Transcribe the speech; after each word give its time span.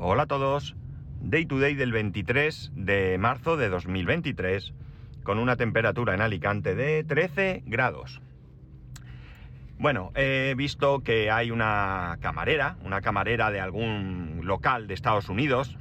Hola 0.00 0.22
a 0.22 0.26
todos. 0.26 0.76
Day 1.20 1.44
to 1.44 1.58
day 1.58 1.74
del 1.74 1.90
23 1.90 2.70
de 2.76 3.18
marzo 3.18 3.56
de 3.56 3.68
2023 3.68 4.72
con 5.24 5.40
una 5.40 5.56
temperatura 5.56 6.14
en 6.14 6.20
Alicante 6.20 6.76
de 6.76 7.02
13 7.02 7.64
grados. 7.66 8.22
Bueno, 9.76 10.12
he 10.14 10.54
visto 10.56 11.00
que 11.00 11.32
hay 11.32 11.50
una 11.50 12.16
camarera, 12.20 12.76
una 12.84 13.00
camarera 13.00 13.50
de 13.50 13.58
algún 13.58 14.42
local 14.44 14.86
de 14.86 14.94
Estados 14.94 15.28
Unidos, 15.28 15.76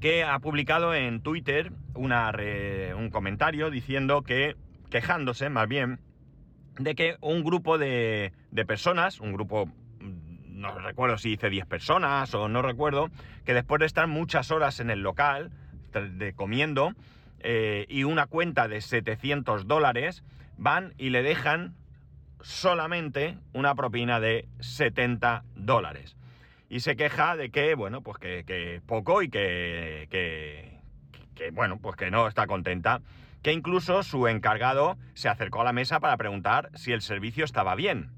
que 0.00 0.24
ha 0.24 0.38
publicado 0.38 0.94
en 0.94 1.20
Twitter 1.20 1.72
un 1.94 3.10
comentario 3.12 3.70
diciendo 3.70 4.22
que, 4.22 4.56
quejándose 4.88 5.50
más 5.50 5.68
bien, 5.68 6.00
de 6.78 6.94
que 6.94 7.18
un 7.20 7.44
grupo 7.44 7.76
de 7.76 8.32
personas, 8.66 9.20
un 9.20 9.34
grupo 9.34 9.70
no 10.58 10.78
recuerdo 10.78 11.16
si 11.18 11.32
hice 11.32 11.50
10 11.50 11.66
personas 11.66 12.34
o 12.34 12.48
no 12.48 12.62
recuerdo, 12.62 13.10
que 13.44 13.54
después 13.54 13.80
de 13.80 13.86
estar 13.86 14.06
muchas 14.06 14.50
horas 14.50 14.80
en 14.80 14.90
el 14.90 15.02
local, 15.02 15.50
de 15.92 16.34
comiendo, 16.34 16.92
eh, 17.40 17.86
y 17.88 18.04
una 18.04 18.26
cuenta 18.26 18.68
de 18.68 18.80
700 18.80 19.66
dólares, 19.66 20.24
van 20.56 20.94
y 20.98 21.10
le 21.10 21.22
dejan 21.22 21.74
solamente 22.40 23.38
una 23.52 23.74
propina 23.74 24.20
de 24.20 24.48
70 24.60 25.44
dólares. 25.54 26.16
Y 26.68 26.80
se 26.80 26.96
queja 26.96 27.36
de 27.36 27.50
que, 27.50 27.74
bueno, 27.74 28.02
pues 28.02 28.18
que, 28.18 28.44
que 28.44 28.82
poco 28.84 29.22
y 29.22 29.30
que, 29.30 30.06
que, 30.10 30.78
que, 31.34 31.50
bueno, 31.50 31.78
pues 31.78 31.96
que 31.96 32.10
no 32.10 32.28
está 32.28 32.46
contenta. 32.46 33.00
Que 33.42 33.52
incluso 33.52 34.02
su 34.02 34.26
encargado 34.26 34.98
se 35.14 35.28
acercó 35.28 35.62
a 35.62 35.64
la 35.64 35.72
mesa 35.72 36.00
para 36.00 36.16
preguntar 36.16 36.70
si 36.74 36.92
el 36.92 37.00
servicio 37.00 37.44
estaba 37.44 37.74
bien. 37.76 38.10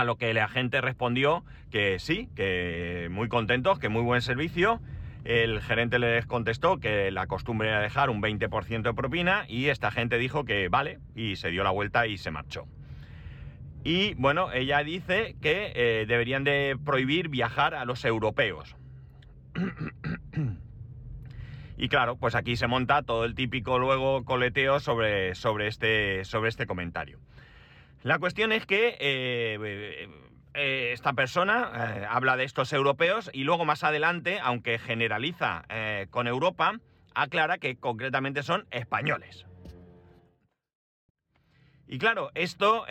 A 0.00 0.04
lo 0.04 0.16
que 0.16 0.30
el 0.30 0.38
agente 0.38 0.80
respondió 0.80 1.44
que 1.70 1.98
sí, 1.98 2.30
que 2.34 3.08
muy 3.10 3.28
contentos, 3.28 3.78
que 3.78 3.90
muy 3.90 4.00
buen 4.00 4.22
servicio. 4.22 4.80
El 5.24 5.60
gerente 5.60 5.98
les 5.98 6.24
contestó 6.24 6.80
que 6.80 7.10
la 7.10 7.26
costumbre 7.26 7.68
era 7.68 7.80
dejar 7.80 8.08
un 8.08 8.22
20% 8.22 8.80
de 8.80 8.94
propina 8.94 9.44
y 9.46 9.66
esta 9.66 9.90
gente 9.90 10.16
dijo 10.16 10.46
que 10.46 10.70
vale 10.70 11.00
y 11.14 11.36
se 11.36 11.50
dio 11.50 11.64
la 11.64 11.70
vuelta 11.70 12.06
y 12.06 12.16
se 12.16 12.30
marchó. 12.30 12.66
Y 13.84 14.14
bueno, 14.14 14.50
ella 14.52 14.82
dice 14.82 15.36
que 15.42 15.70
eh, 15.74 16.06
deberían 16.08 16.44
de 16.44 16.78
prohibir 16.82 17.28
viajar 17.28 17.74
a 17.74 17.84
los 17.84 18.02
europeos. 18.06 18.76
y 21.76 21.90
claro, 21.90 22.16
pues 22.16 22.34
aquí 22.34 22.56
se 22.56 22.68
monta 22.68 23.02
todo 23.02 23.26
el 23.26 23.34
típico 23.34 23.78
luego 23.78 24.24
coleteo 24.24 24.80
sobre, 24.80 25.34
sobre, 25.34 25.66
este, 25.66 26.24
sobre 26.24 26.48
este 26.48 26.64
comentario. 26.64 27.18
La 28.02 28.18
cuestión 28.18 28.50
es 28.52 28.64
que 28.64 28.96
eh, 28.98 30.08
eh, 30.54 30.90
esta 30.92 31.12
persona 31.12 31.70
eh, 31.74 32.06
habla 32.08 32.38
de 32.38 32.44
estos 32.44 32.72
europeos 32.72 33.30
y 33.34 33.44
luego 33.44 33.66
más 33.66 33.84
adelante, 33.84 34.38
aunque 34.42 34.78
generaliza 34.78 35.64
con 36.08 36.26
Europa, 36.26 36.80
aclara 37.14 37.58
que 37.58 37.76
concretamente 37.76 38.42
son 38.42 38.66
españoles. 38.70 39.46
Y 41.86 41.98
claro, 41.98 42.30
esto 42.34 42.86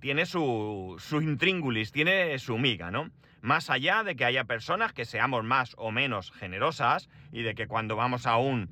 tiene 0.00 0.26
su, 0.26 0.96
su, 0.98 1.20
intríngulis, 1.20 1.92
tiene 1.92 2.38
su 2.38 2.56
miga, 2.58 2.90
¿no? 2.90 3.10
Más 3.42 3.70
allá 3.70 4.02
de 4.02 4.16
que 4.16 4.24
haya 4.24 4.44
personas 4.44 4.92
que 4.92 5.04
seamos 5.04 5.44
más 5.44 5.74
o 5.78 5.92
menos 5.92 6.32
generosas 6.32 7.08
y 7.32 7.42
de 7.42 7.54
que 7.54 7.66
cuando 7.68 7.96
vamos 7.96 8.26
a 8.26 8.38
un, 8.38 8.70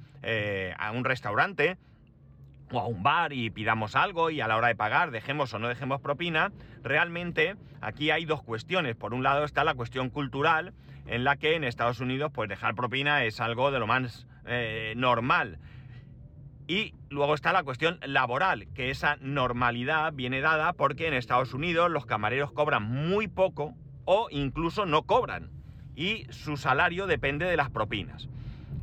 a 0.78 0.90
un 0.90 1.04
restaurante 1.04 1.76
o 2.72 2.80
a 2.80 2.86
un 2.86 3.02
bar 3.02 3.32
y 3.32 3.50
pidamos 3.50 3.96
algo 3.96 4.30
y 4.30 4.40
a 4.40 4.48
la 4.48 4.56
hora 4.56 4.68
de 4.68 4.76
pagar 4.76 5.10
dejemos 5.10 5.52
o 5.54 5.58
no 5.58 5.68
dejemos 5.68 6.00
propina, 6.00 6.52
realmente 6.82 7.56
aquí 7.80 8.10
hay 8.10 8.24
dos 8.24 8.42
cuestiones. 8.42 8.96
Por 8.96 9.14
un 9.14 9.22
lado 9.22 9.44
está 9.44 9.64
la 9.64 9.74
cuestión 9.74 10.10
cultural, 10.10 10.74
en 11.06 11.24
la 11.24 11.36
que 11.36 11.54
en 11.54 11.64
Estados 11.64 12.00
Unidos 12.00 12.30
pues 12.34 12.48
dejar 12.48 12.74
propina 12.74 13.24
es 13.24 13.40
algo 13.40 13.70
de 13.70 13.78
lo 13.78 13.86
más 13.86 14.26
eh, 14.46 14.94
normal. 14.96 15.58
Y 16.66 16.94
luego 17.08 17.34
está 17.34 17.52
la 17.54 17.62
cuestión 17.62 17.98
laboral, 18.04 18.68
que 18.74 18.90
esa 18.90 19.16
normalidad 19.22 20.12
viene 20.12 20.42
dada 20.42 20.74
porque 20.74 21.08
en 21.08 21.14
Estados 21.14 21.54
Unidos 21.54 21.90
los 21.90 22.04
camareros 22.04 22.52
cobran 22.52 22.82
muy 22.82 23.26
poco 23.26 23.74
o 24.04 24.28
incluso 24.30 24.84
no 24.84 25.02
cobran. 25.04 25.50
Y 25.96 26.26
su 26.30 26.56
salario 26.56 27.06
depende 27.06 27.46
de 27.46 27.56
las 27.56 27.70
propinas. 27.70 28.28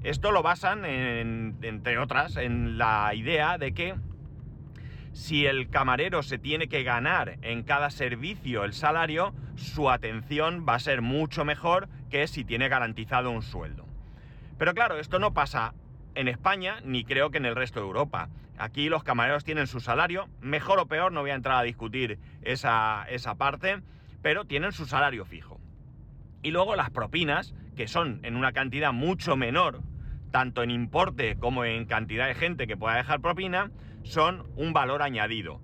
Esto 0.06 0.32
lo 0.32 0.44
basan, 0.44 0.86
entre 0.86 1.98
otras, 1.98 2.38
en 2.38 2.78
la 2.78 3.16
idea 3.16 3.58
de 3.58 3.74
que 3.74 3.96
si 5.14 5.48
el 5.48 5.68
camarero 5.72 6.22
se 6.22 6.38
tiene 6.38 6.68
que 6.68 6.84
ganar 6.84 7.40
en 7.42 7.64
cada 7.64 7.90
servicio 7.90 8.66
el 8.66 8.74
salario, 8.74 9.34
su 9.56 9.90
atención 9.90 10.64
va 10.70 10.76
a 10.76 10.80
ser 10.80 11.02
mucho 11.02 11.44
mejor 11.44 11.90
que 12.12 12.28
si 12.28 12.46
tiene 12.46 12.70
garantizado 12.70 13.32
un 13.32 13.42
sueldo. 13.42 13.88
Pero 14.60 14.76
claro, 14.76 15.00
esto 15.00 15.18
no 15.18 15.34
pasa 15.34 15.74
en 16.14 16.28
España 16.28 16.82
ni 16.84 17.04
creo 17.04 17.32
que 17.32 17.40
en 17.40 17.48
el 17.48 17.56
resto 17.56 17.80
de 17.80 17.88
Europa. 17.88 18.30
Aquí 18.60 18.90
los 18.90 19.04
camareros 19.04 19.44
tienen 19.44 19.66
su 19.66 19.80
salario, 19.80 20.30
mejor 20.40 20.78
o 20.78 20.86
peor, 20.86 21.14
no 21.14 21.22
voy 21.22 21.32
a 21.32 21.36
entrar 21.36 21.58
a 21.58 21.64
discutir 21.64 22.20
esa, 22.44 23.08
esa 23.10 23.34
parte, 23.34 23.82
pero 24.22 24.46
tienen 24.46 24.72
su 24.72 24.86
salario 24.86 25.26
fijo. 25.26 25.60
Y 26.44 26.52
luego 26.52 26.76
las 26.76 26.92
propinas, 26.92 27.56
que 27.76 27.88
son 27.88 28.20
en 28.22 28.36
una 28.36 28.52
cantidad 28.52 28.94
mucho 28.94 29.36
menor 29.36 29.82
tanto 30.36 30.64
en 30.64 30.70
importe 30.70 31.38
como 31.38 31.64
en 31.64 31.86
cantidad 31.86 32.28
de 32.28 32.36
gente 32.36 32.68
que 32.68 32.76
pueda 32.76 32.98
dejar 32.98 33.22
propina, 33.22 33.72
son 34.04 34.44
un 34.58 34.74
valor 34.74 35.02
añadido. 35.02 35.62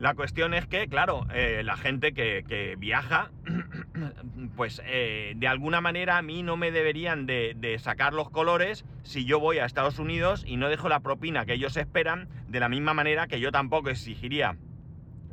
La 0.00 0.14
cuestión 0.14 0.52
es 0.52 0.66
que, 0.66 0.88
claro, 0.88 1.28
eh, 1.32 1.62
la 1.64 1.76
gente 1.76 2.12
que, 2.12 2.74
viaja, 2.76 3.30
pues 4.56 4.82
eh, 4.84 5.34
de 5.36 5.46
alguna 5.46 5.80
manera 5.80 6.18
a 6.18 6.22
mí 6.22 6.42
no 6.42 6.56
me 6.56 6.72
deberían 6.72 7.26
de, 7.26 7.54
de, 7.56 7.78
sacar 7.78 8.14
los 8.14 8.30
colores 8.30 8.84
si 9.04 9.24
yo 9.24 9.38
voy 9.38 9.58
a 9.58 9.64
Estados 9.64 10.00
Unidos 10.00 10.42
y 10.44 10.56
no 10.56 10.68
dejo 10.68 10.88
la 10.88 10.98
propina 10.98 11.46
que 11.46 11.52
ellos 11.52 11.76
esperan, 11.76 12.28
de 12.48 12.58
la 12.58 12.68
misma 12.68 12.94
manera 12.94 13.28
que 13.28 13.38
yo 13.38 13.52
tampoco 13.52 13.90
exigiría 13.90 14.56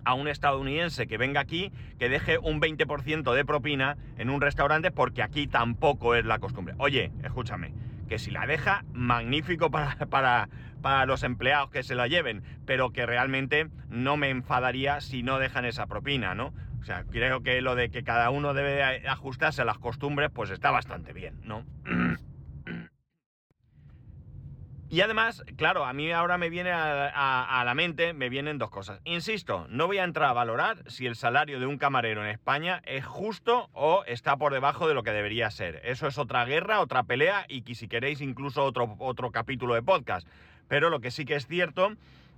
a 0.04 0.14
un 0.14 0.28
estadounidense 0.28 1.08
que 1.08 1.18
venga 1.18 1.42
aquí 1.42 1.72
que 1.98 2.10
deje 2.10 2.38
un 2.38 2.62
20% 2.62 3.34
de 3.34 3.44
propina 3.44 3.98
en 4.20 4.30
un 4.30 4.40
restaurante 4.40 4.92
porque 4.92 5.24
aquí 5.24 5.48
tampoco 5.48 6.14
es 6.14 6.26
la 6.26 6.38
costumbre. 6.38 6.76
Oye, 6.78 7.12
escúchame, 7.24 7.74
que 8.08 8.20
si 8.20 8.32
la 8.32 8.46
deja, 8.46 8.84
magnífico 8.94 9.72
para, 9.72 9.96
para, 10.10 10.50
para, 10.82 11.06
los 11.06 11.24
empleados 11.24 11.70
que 11.70 11.84
se 11.84 11.96
la 11.96 12.08
lleven, 12.08 12.44
pero 12.66 12.92
que 12.92 13.06
realmente 13.06 13.70
no 13.90 14.18
me 14.18 14.30
enfadaría 14.30 15.02
si 15.02 15.24
no 15.24 15.40
dejan 15.40 15.66
esa 15.66 15.88
propina, 15.88 16.36
¿no? 16.36 16.54
O 16.82 16.84
sea, 16.84 17.04
creo 17.04 17.42
que 17.42 17.62
lo 17.62 17.76
de 17.76 17.90
que 17.90 18.04
cada 18.04 18.30
uno 18.30 18.54
debe 18.54 18.84
ajustarse 19.08 19.64
a 19.64 19.66
las 19.66 19.80
costumbres, 19.80 20.30
pues 20.32 20.52
está 20.52 20.70
bastante 20.72 21.14
bien, 21.14 21.40
¿no? 21.44 21.66
Y 24.88 25.02
además, 25.02 25.44
claro, 25.58 25.86
a 25.86 25.94
mí 25.94 26.12
ahora 26.12 26.38
me 26.38 26.50
viene 26.50 26.72
a, 26.72 27.64
la 27.66 27.74
mente, 27.74 28.14
me 28.14 28.30
vienen 28.30 28.60
dos 28.60 28.70
cosas. 28.70 29.02
Insisto, 29.04 29.66
no 29.70 29.88
voy 29.88 29.98
a 29.98 30.04
entrar 30.04 30.30
a 30.30 30.34
valorar 30.34 30.84
si 30.88 31.08
el 31.08 31.16
salario 31.16 31.60
de 31.60 31.66
un 31.66 31.80
camarero 31.80 32.24
en 32.24 32.30
España 32.30 32.82
es 32.86 33.04
justo 33.04 33.70
o 33.74 34.04
está 34.06 34.38
por 34.38 34.54
debajo 34.54 34.88
de 34.88 34.94
lo 34.94 35.02
que 35.02 35.12
debería 35.12 35.50
ser. 35.50 35.82
Eso 35.84 36.08
es 36.08 36.20
otra 36.20 36.46
guerra, 36.46 36.82
otra 36.82 37.04
pelea 37.04 37.46
y 37.50 37.64
si 37.74 37.88
queréis 37.88 38.22
incluso 38.22 38.64
otro, 38.64 38.96
otro 39.00 39.32
capítulo 39.32 39.74
de 39.74 39.82
podcast. 39.82 40.28
Pero 40.68 40.92
lo 40.92 41.00
que 41.00 41.10
sí 41.10 41.26
que 41.26 41.36
es 41.36 41.48
cierto 41.48 41.94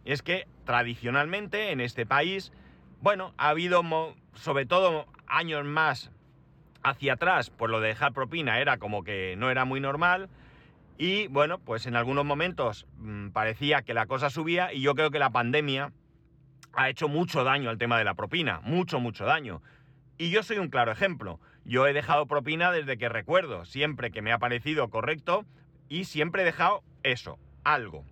es 0.05 0.21
que 0.21 0.47
tradicionalmente 0.63 1.71
en 1.71 1.81
este 1.81 2.05
país, 2.05 2.53
bueno, 3.01 3.33
ha 3.37 3.49
habido 3.49 3.83
sobre 4.35 4.65
todo 4.65 5.05
años 5.27 5.65
más 5.65 6.11
hacia 6.81 7.13
atrás, 7.13 7.49
por 7.49 7.69
lo 7.69 7.81
de 7.81 7.89
dejar 7.89 8.13
propina 8.13 8.59
era 8.59 8.77
como 8.77 9.03
que 9.03 9.35
no 9.37 9.51
era 9.51 9.65
muy 9.65 9.81
normal 9.81 10.29
y 10.97 11.27
bueno, 11.27 11.59
pues 11.59 11.85
en 11.85 11.95
algunos 11.95 12.25
momentos 12.25 12.87
mmm, 12.97 13.29
parecía 13.29 13.83
que 13.83 13.93
la 13.93 14.07
cosa 14.07 14.29
subía 14.29 14.73
y 14.73 14.81
yo 14.81 14.95
creo 14.95 15.11
que 15.11 15.19
la 15.19 15.29
pandemia 15.29 15.91
ha 16.73 16.89
hecho 16.89 17.07
mucho 17.07 17.43
daño 17.43 17.69
al 17.69 17.77
tema 17.77 17.97
de 17.97 18.03
la 18.03 18.15
propina, 18.15 18.61
mucho, 18.63 18.99
mucho 18.99 19.25
daño. 19.25 19.61
Y 20.17 20.31
yo 20.31 20.43
soy 20.43 20.57
un 20.57 20.69
claro 20.69 20.91
ejemplo. 20.91 21.39
Yo 21.65 21.85
he 21.85 21.93
dejado 21.93 22.25
propina 22.25 22.71
desde 22.71 22.97
que 22.97 23.09
recuerdo, 23.09 23.65
siempre 23.65 24.11
que 24.11 24.21
me 24.21 24.31
ha 24.31 24.39
parecido 24.39 24.89
correcto 24.89 25.45
y 25.89 26.05
siempre 26.05 26.41
he 26.41 26.45
dejado 26.45 26.83
eso, 27.03 27.37
algo. 27.63 28.05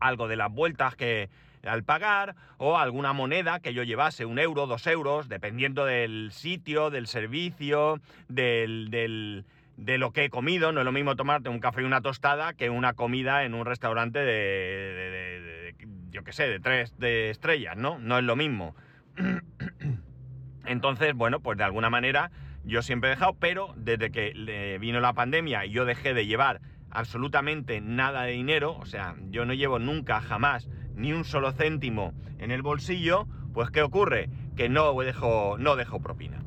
Algo 0.00 0.26
de 0.26 0.36
las 0.36 0.50
vueltas 0.50 0.96
que 0.96 1.28
al 1.64 1.84
pagar 1.84 2.34
o 2.58 2.78
alguna 2.78 3.12
moneda 3.12 3.60
que 3.60 3.74
yo 3.74 3.84
llevase, 3.84 4.24
un 4.24 4.38
euro, 4.38 4.66
dos 4.66 4.86
euros, 4.86 5.28
dependiendo 5.28 5.84
del 5.84 6.30
sitio, 6.32 6.90
del 6.90 7.06
servicio, 7.06 8.00
del, 8.28 8.90
del 8.90 9.44
de 9.76 9.98
lo 9.98 10.12
que 10.12 10.24
he 10.24 10.30
comido. 10.30 10.72
No 10.72 10.80
es 10.80 10.84
lo 10.84 10.92
mismo 10.92 11.16
tomarte 11.16 11.48
un 11.48 11.60
café 11.60 11.82
y 11.82 11.84
una 11.84 12.00
tostada 12.00 12.54
que 12.54 12.70
una 12.70 12.94
comida 12.94 13.44
en 13.44 13.54
un 13.54 13.66
restaurante 13.66 14.18
de, 14.18 15.74
yo 16.10 16.24
qué 16.24 16.32
sé, 16.32 16.48
de 16.48 16.60
tres 16.60 16.98
de 16.98 17.30
estrellas, 17.30 17.76
¿no? 17.76 17.98
No 17.98 18.18
es 18.18 18.24
lo 18.24 18.36
mismo. 18.36 18.74
Entonces, 20.66 21.14
bueno, 21.14 21.40
pues 21.40 21.58
de 21.58 21.64
alguna 21.64 21.90
manera 21.90 22.30
yo 22.64 22.82
siempre 22.82 23.10
he 23.10 23.14
dejado, 23.14 23.34
pero 23.34 23.74
desde 23.76 24.10
que 24.12 24.78
vino 24.80 25.00
la 25.00 25.12
pandemia 25.12 25.66
y 25.66 25.70
yo 25.70 25.84
dejé 25.84 26.14
de 26.14 26.26
llevar 26.26 26.60
absolutamente 26.90 27.80
nada 27.80 28.22
de 28.22 28.32
dinero, 28.32 28.76
o 28.78 28.86
sea, 28.86 29.16
yo 29.30 29.44
no 29.44 29.54
llevo 29.54 29.78
nunca, 29.78 30.20
jamás, 30.20 30.68
ni 30.94 31.12
un 31.12 31.24
solo 31.24 31.52
céntimo 31.52 32.12
en 32.38 32.50
el 32.50 32.62
bolsillo, 32.62 33.26
pues 33.52 33.70
¿qué 33.70 33.82
ocurre? 33.82 34.28
Que 34.56 34.68
no 34.68 34.94
dejo, 35.00 35.56
no 35.58 35.76
dejo 35.76 36.00
propina. 36.00 36.42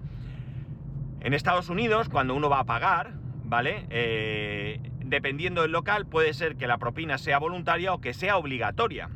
En 1.25 1.33
Estados 1.33 1.69
Unidos, 1.69 2.07
cuando 2.07 2.35
uno 2.35 2.51
va 2.51 2.59
a 2.59 2.65
pagar, 2.65 3.13
¿vale? 3.45 3.87
Eh, 3.89 4.79
dependiendo 5.03 5.63
del 5.63 5.71
local, 5.71 6.05
puede 6.05 6.35
ser 6.35 6.55
que 6.55 6.67
la 6.67 6.77
propina 6.77 7.17
sea 7.17 7.39
voluntaria 7.39 7.95
o 7.95 7.99
que 7.99 8.13
sea 8.13 8.37
obligatoria. 8.37 9.09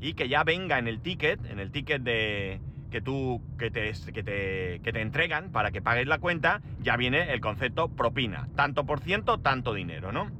Y 0.00 0.14
que 0.14 0.30
ya 0.30 0.42
venga 0.42 0.78
en 0.78 0.88
el 0.88 1.02
ticket, 1.02 1.38
en 1.44 1.58
el 1.60 1.70
ticket 1.70 2.00
de, 2.00 2.62
que 2.90 3.02
tú 3.02 3.42
te, 3.58 3.68
que 3.70 4.22
te, 4.22 4.80
que 4.82 4.90
te 4.90 5.00
entregan 5.02 5.52
para 5.52 5.70
que 5.70 5.82
pagues 5.82 6.06
la 6.06 6.16
cuenta, 6.16 6.62
ya 6.80 6.96
viene 6.96 7.30
el 7.30 7.42
concepto 7.42 7.88
propina. 7.88 8.48
Tanto 8.56 8.86
por 8.86 9.00
ciento, 9.00 9.36
tanto 9.36 9.74
dinero, 9.74 10.12
¿no? 10.12 10.30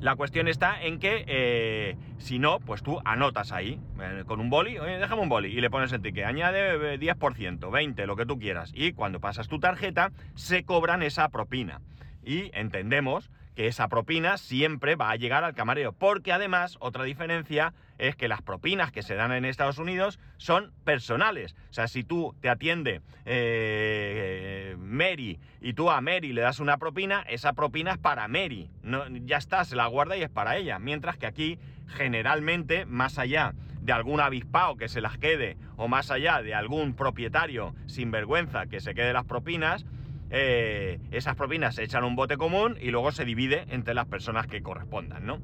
La 0.00 0.14
cuestión 0.14 0.46
está 0.46 0.80
en 0.80 1.00
que 1.00 1.24
eh, 1.26 1.96
si 2.18 2.38
no, 2.38 2.60
pues 2.60 2.82
tú 2.82 3.00
anotas 3.04 3.50
ahí 3.50 3.80
eh, 4.00 4.22
con 4.26 4.38
un 4.38 4.48
boli, 4.48 4.78
oye, 4.78 4.98
déjame 4.98 5.22
un 5.22 5.28
boli 5.28 5.48
y 5.48 5.60
le 5.60 5.70
pones 5.70 5.92
el 5.92 6.00
ticket, 6.00 6.24
añade 6.24 7.00
10%, 7.00 7.70
20, 7.70 8.06
lo 8.06 8.14
que 8.14 8.24
tú 8.24 8.38
quieras. 8.38 8.70
Y 8.74 8.92
cuando 8.92 9.20
pasas 9.20 9.48
tu 9.48 9.58
tarjeta, 9.58 10.12
se 10.36 10.62
cobran 10.62 11.02
esa 11.02 11.28
propina. 11.30 11.80
Y 12.22 12.50
entendemos 12.54 13.30
que 13.58 13.66
esa 13.66 13.88
propina 13.88 14.38
siempre 14.38 14.94
va 14.94 15.10
a 15.10 15.16
llegar 15.16 15.42
al 15.42 15.52
camarero. 15.52 15.92
Porque 15.92 16.32
además, 16.32 16.76
otra 16.78 17.02
diferencia 17.02 17.74
es 17.98 18.14
que 18.14 18.28
las 18.28 18.40
propinas 18.40 18.92
que 18.92 19.02
se 19.02 19.16
dan 19.16 19.32
en 19.32 19.44
Estados 19.44 19.78
Unidos 19.78 20.20
son 20.36 20.70
personales. 20.84 21.56
O 21.68 21.72
sea, 21.72 21.88
si 21.88 22.04
tú 22.04 22.36
te 22.40 22.50
atiende 22.50 23.00
eh, 23.24 24.76
Mary 24.78 25.40
y 25.60 25.72
tú 25.72 25.90
a 25.90 26.00
Mary 26.00 26.32
le 26.32 26.42
das 26.42 26.60
una 26.60 26.76
propina, 26.76 27.22
esa 27.22 27.52
propina 27.52 27.90
es 27.90 27.98
para 27.98 28.28
Mary. 28.28 28.70
Ya 29.24 29.38
está, 29.38 29.64
se 29.64 29.74
la 29.74 29.88
guarda 29.88 30.16
y 30.16 30.22
es 30.22 30.30
para 30.30 30.56
ella. 30.56 30.78
Mientras 30.78 31.16
que 31.16 31.26
aquí, 31.26 31.58
generalmente, 31.88 32.86
más 32.86 33.18
allá 33.18 33.54
de 33.80 33.92
algún 33.92 34.20
avispao 34.20 34.76
que 34.76 34.88
se 34.88 35.00
las 35.00 35.18
quede 35.18 35.56
o 35.76 35.88
más 35.88 36.12
allá 36.12 36.42
de 36.42 36.54
algún 36.54 36.94
propietario 36.94 37.74
sin 37.86 38.12
vergüenza 38.12 38.66
que 38.66 38.78
se 38.78 38.94
quede 38.94 39.12
las 39.12 39.24
propinas, 39.24 39.84
eh, 40.30 40.98
esas 41.10 41.36
propinas 41.36 41.74
se 41.74 41.84
echan 41.84 42.04
un 42.04 42.16
bote 42.16 42.36
común 42.36 42.76
y 42.80 42.90
luego 42.90 43.12
se 43.12 43.24
divide 43.24 43.64
entre 43.70 43.94
las 43.94 44.06
personas 44.06 44.46
que 44.46 44.62
correspondan, 44.62 45.26
¿no? 45.26 45.40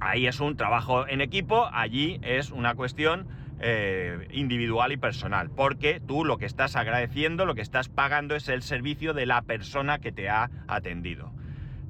Ahí 0.00 0.26
es 0.26 0.40
un 0.40 0.56
trabajo 0.56 1.06
en 1.06 1.20
equipo, 1.20 1.68
allí 1.72 2.18
es 2.22 2.50
una 2.50 2.74
cuestión 2.74 3.28
eh, 3.60 4.26
individual 4.32 4.90
y 4.90 4.96
personal, 4.96 5.48
porque 5.50 6.00
tú 6.00 6.24
lo 6.24 6.38
que 6.38 6.46
estás 6.46 6.74
agradeciendo, 6.74 7.46
lo 7.46 7.54
que 7.54 7.60
estás 7.60 7.88
pagando 7.88 8.34
es 8.34 8.48
el 8.48 8.62
servicio 8.62 9.14
de 9.14 9.26
la 9.26 9.42
persona 9.42 10.00
que 10.00 10.10
te 10.10 10.28
ha 10.28 10.50
atendido. 10.66 11.32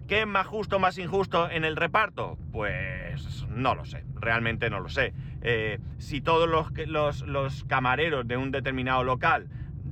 ¿Qué 0.09 0.21
es 0.21 0.27
más 0.27 0.47
justo, 0.47 0.79
más 0.79 0.99
injusto 0.99 1.51
en 1.51 1.65
el 1.65 1.77
reparto? 1.77 2.37
Pues 2.53 3.47
no 3.49 3.75
lo 3.75 3.87
sé, 3.87 4.05
realmente 4.15 4.69
no 4.69 4.81
lo 4.81 4.91
sé. 4.91 5.15
Eh, 5.41 5.79
si 5.97 6.21
todos 6.21 6.47
los 6.47 7.65
camareros 7.65 8.29
de 8.29 8.37
un 8.37 8.51
determinado 8.51 9.05
local 9.05 9.49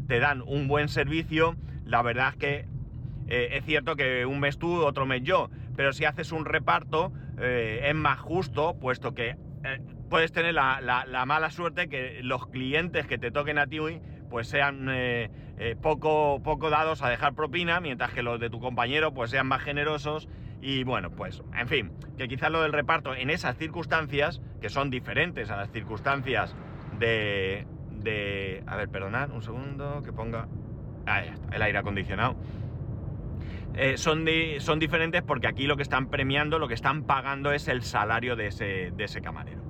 te 0.08 0.18
dan 0.18 0.42
un 0.42 0.68
buen 0.68 0.88
servicio, 0.88 1.56
la 1.90 2.02
verdad 2.02 2.28
es 2.30 2.36
que 2.36 2.64
eh, 3.28 3.56
es 3.56 3.64
cierto 3.64 3.96
que 3.96 4.24
un 4.24 4.40
mes 4.40 4.58
tú, 4.58 4.82
otro 4.84 5.06
mes 5.06 5.22
yo, 5.22 5.50
pero 5.76 5.92
si 5.92 6.04
haces 6.04 6.30
un 6.32 6.44
reparto 6.44 7.12
eh, 7.38 7.80
es 7.84 7.94
más 7.94 8.20
justo, 8.20 8.76
puesto 8.80 9.12
que 9.12 9.30
eh, 9.64 9.80
puedes 10.08 10.32
tener 10.32 10.54
la, 10.54 11.24
mala 11.26 11.50
suerte 11.50 11.88
que 11.88 12.20
los 12.22 12.46
clientes 12.46 13.06
que 13.06 13.18
te 13.18 13.30
toquen 13.30 13.58
a 13.58 13.66
ti 13.66 13.78
pues 14.30 14.46
sean 14.46 14.88
poco, 15.82 16.40
poco 16.44 16.70
dados 16.70 17.02
a 17.02 17.08
dejar 17.08 17.34
propina, 17.34 17.80
mientras 17.80 18.12
que 18.12 18.22
los 18.22 18.38
de 18.38 18.48
tu 18.48 18.60
compañero 18.60 19.12
pues 19.12 19.30
sean 19.30 19.48
más 19.48 19.62
generosos 19.62 20.28
y 20.62 20.84
bueno, 20.84 21.10
pues 21.10 21.42
en 21.56 21.66
fin, 21.66 21.92
que 22.16 22.28
quizás 22.28 22.52
lo 22.52 22.62
del 22.62 22.72
reparto 22.72 23.14
en 23.14 23.30
esas 23.30 23.56
circunstancias, 23.56 24.40
que 24.60 24.68
son 24.68 24.90
diferentes 24.90 25.50
a 25.50 25.56
las 25.56 25.70
circunstancias 25.72 26.54
de... 26.98 27.66
de 27.90 28.62
a 28.66 28.76
ver, 28.76 28.88
perdonad 28.88 29.30
un 29.30 29.42
segundo, 29.42 30.02
que 30.04 30.12
ponga 30.12 30.46
el 31.52 31.62
aire 31.62 31.78
acondicionado. 31.78 32.36
Eh, 33.74 33.96
son, 33.96 34.26
son 34.58 34.78
diferentes 34.78 35.22
porque 35.22 35.46
aquí 35.46 35.66
lo 35.66 35.76
que 35.76 35.82
están 35.82 36.06
premiando, 36.06 36.58
lo 36.58 36.68
que 36.68 36.74
están 36.74 37.04
pagando 37.04 37.52
es 37.52 37.68
el 37.68 37.82
salario 37.82 38.36
de 38.36 38.48
ese, 38.48 38.90
de 38.90 39.04
ese 39.04 39.20
camarero. 39.20 39.60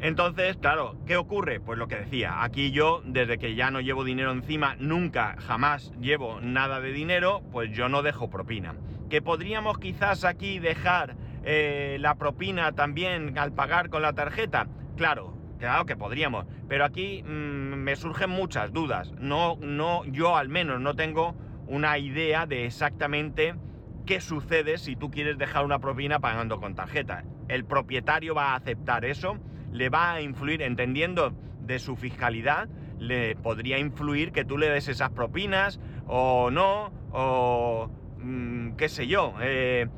Entonces, 0.00 0.58
claro, 0.58 0.96
¿qué 1.06 1.16
ocurre? 1.16 1.60
Pues 1.60 1.78
lo 1.78 1.88
que 1.88 1.96
decía, 1.96 2.42
aquí 2.42 2.72
yo, 2.72 3.00
desde 3.06 3.38
que 3.38 3.54
ya 3.54 3.70
no 3.70 3.80
llevo 3.80 4.04
dinero 4.04 4.32
encima, 4.32 4.76
nunca, 4.78 5.36
jamás 5.38 5.92
llevo 5.98 6.40
nada 6.42 6.80
de 6.80 6.92
dinero, 6.92 7.42
pues 7.52 7.70
yo 7.70 7.88
no 7.88 8.02
dejo 8.02 8.28
propina. 8.28 8.74
Que 9.08 9.22
podríamos 9.22 9.78
quizás 9.78 10.24
aquí 10.24 10.58
dejar 10.58 11.16
eh, 11.42 11.96
la 12.00 12.16
propina 12.16 12.72
también 12.72 13.38
al 13.38 13.52
pagar 13.52 13.88
con 13.88 14.02
la 14.02 14.12
tarjeta. 14.12 14.66
Claro, 14.96 15.34
Claro 15.58 15.86
que 15.86 15.96
podríamos, 15.96 16.46
pero 16.68 16.84
aquí 16.84 17.22
mm, 17.22 17.74
me 17.74 17.96
surgen 17.96 18.30
muchas 18.30 18.72
dudas. 18.72 19.12
No, 19.18 19.56
no, 19.60 20.04
yo 20.06 20.36
al 20.36 20.48
menos 20.48 20.80
no 20.80 20.94
tengo 20.94 21.34
una 21.66 21.98
idea 21.98 22.46
de 22.46 22.66
exactamente 22.66 23.54
qué 24.04 24.20
sucede 24.20 24.78
si 24.78 24.96
tú 24.96 25.10
quieres 25.10 25.38
dejar 25.38 25.64
una 25.64 25.78
propina 25.78 26.20
pagando 26.20 26.58
con 26.60 26.74
tarjeta. 26.74 27.24
El 27.48 27.64
propietario 27.64 28.34
va 28.34 28.52
a 28.52 28.56
aceptar 28.56 29.04
eso, 29.04 29.38
le 29.72 29.88
va 29.88 30.12
a 30.12 30.20
influir, 30.20 30.62
entendiendo 30.62 31.32
de 31.60 31.78
su 31.78 31.96
fiscalidad, 31.96 32.68
le 32.98 33.36
podría 33.36 33.78
influir 33.78 34.32
que 34.32 34.44
tú 34.44 34.58
le 34.58 34.68
des 34.68 34.88
esas 34.88 35.10
propinas 35.10 35.80
o 36.06 36.50
no, 36.50 36.92
o 37.12 37.88
mm, 38.18 38.72
qué 38.76 38.88
sé 38.88 39.06
yo. 39.06 39.34
Eh, 39.40 39.88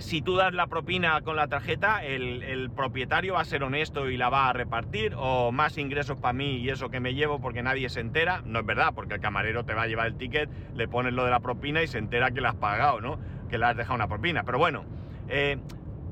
si 0.00 0.22
tú 0.22 0.36
das 0.36 0.52
la 0.54 0.66
propina 0.66 1.20
con 1.22 1.36
la 1.36 1.48
tarjeta, 1.48 2.04
el, 2.04 2.70
propietario 2.74 3.34
va 3.34 3.40
a 3.40 3.44
ser 3.44 3.62
honesto 3.62 4.10
y 4.10 4.16
la 4.16 4.28
va 4.28 4.48
a 4.48 4.52
repartir, 4.52 5.14
o 5.16 5.52
más 5.52 5.78
ingresos 5.78 6.18
para 6.18 6.32
mí 6.32 6.56
y 6.56 6.70
eso 6.70 6.90
que 6.90 7.00
me 7.00 7.14
llevo 7.14 7.40
porque 7.40 7.62
nadie 7.62 7.88
se 7.88 8.00
entera. 8.00 8.42
No 8.44 8.60
es 8.60 8.66
verdad, 8.66 8.92
porque 8.94 9.14
el 9.14 9.20
camarero 9.20 9.64
te 9.64 9.74
va 9.74 9.82
a 9.82 9.86
llevar 9.86 10.06
el 10.06 10.16
ticket, 10.16 10.50
le 10.74 10.88
pones 10.88 11.12
lo 11.12 11.24
de 11.24 11.30
la 11.30 11.40
propina 11.40 11.82
y 11.82 11.86
se 11.86 11.98
entera 11.98 12.30
que 12.30 12.40
la 12.40 12.50
has 12.50 12.56
pagado, 12.56 13.00
¿no? 13.00 13.18
Que 13.48 13.58
le 13.58 13.66
has 13.66 13.76
dejado 13.76 13.94
una 13.94 14.08
propina. 14.08 14.44
Pero 14.44 14.58
bueno, 14.58 14.84
eh, 15.28 15.58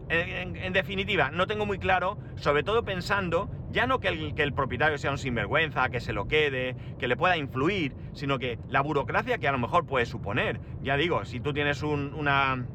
en, 0.08 0.72
definitiva, 0.72 1.30
no 1.30 1.46
tengo 1.46 1.64
muy 1.64 1.78
claro, 1.78 2.18
sobre 2.36 2.62
todo 2.62 2.84
pensando, 2.84 3.48
ya 3.70 3.86
no 3.86 3.98
que 3.98 4.08
el, 4.08 4.34
que 4.34 4.42
el, 4.42 4.52
propietario 4.52 4.98
sea 4.98 5.10
un 5.10 5.18
sinvergüenza, 5.18 5.88
que 5.88 6.00
se 6.00 6.12
lo 6.12 6.28
quede, 6.28 6.76
que 6.98 7.08
le 7.08 7.16
pueda 7.16 7.36
influir, 7.36 7.94
sino 8.12 8.38
que 8.38 8.58
la 8.68 8.82
burocracia 8.82 9.38
que 9.38 9.48
a 9.48 9.52
lo 9.52 9.58
mejor 9.58 9.86
puede 9.86 10.04
suponer. 10.04 10.60
Ya 10.82 10.96
digo, 10.96 11.24
si 11.24 11.40
tú 11.40 11.52
tienes 11.54 11.82
una 11.82 12.66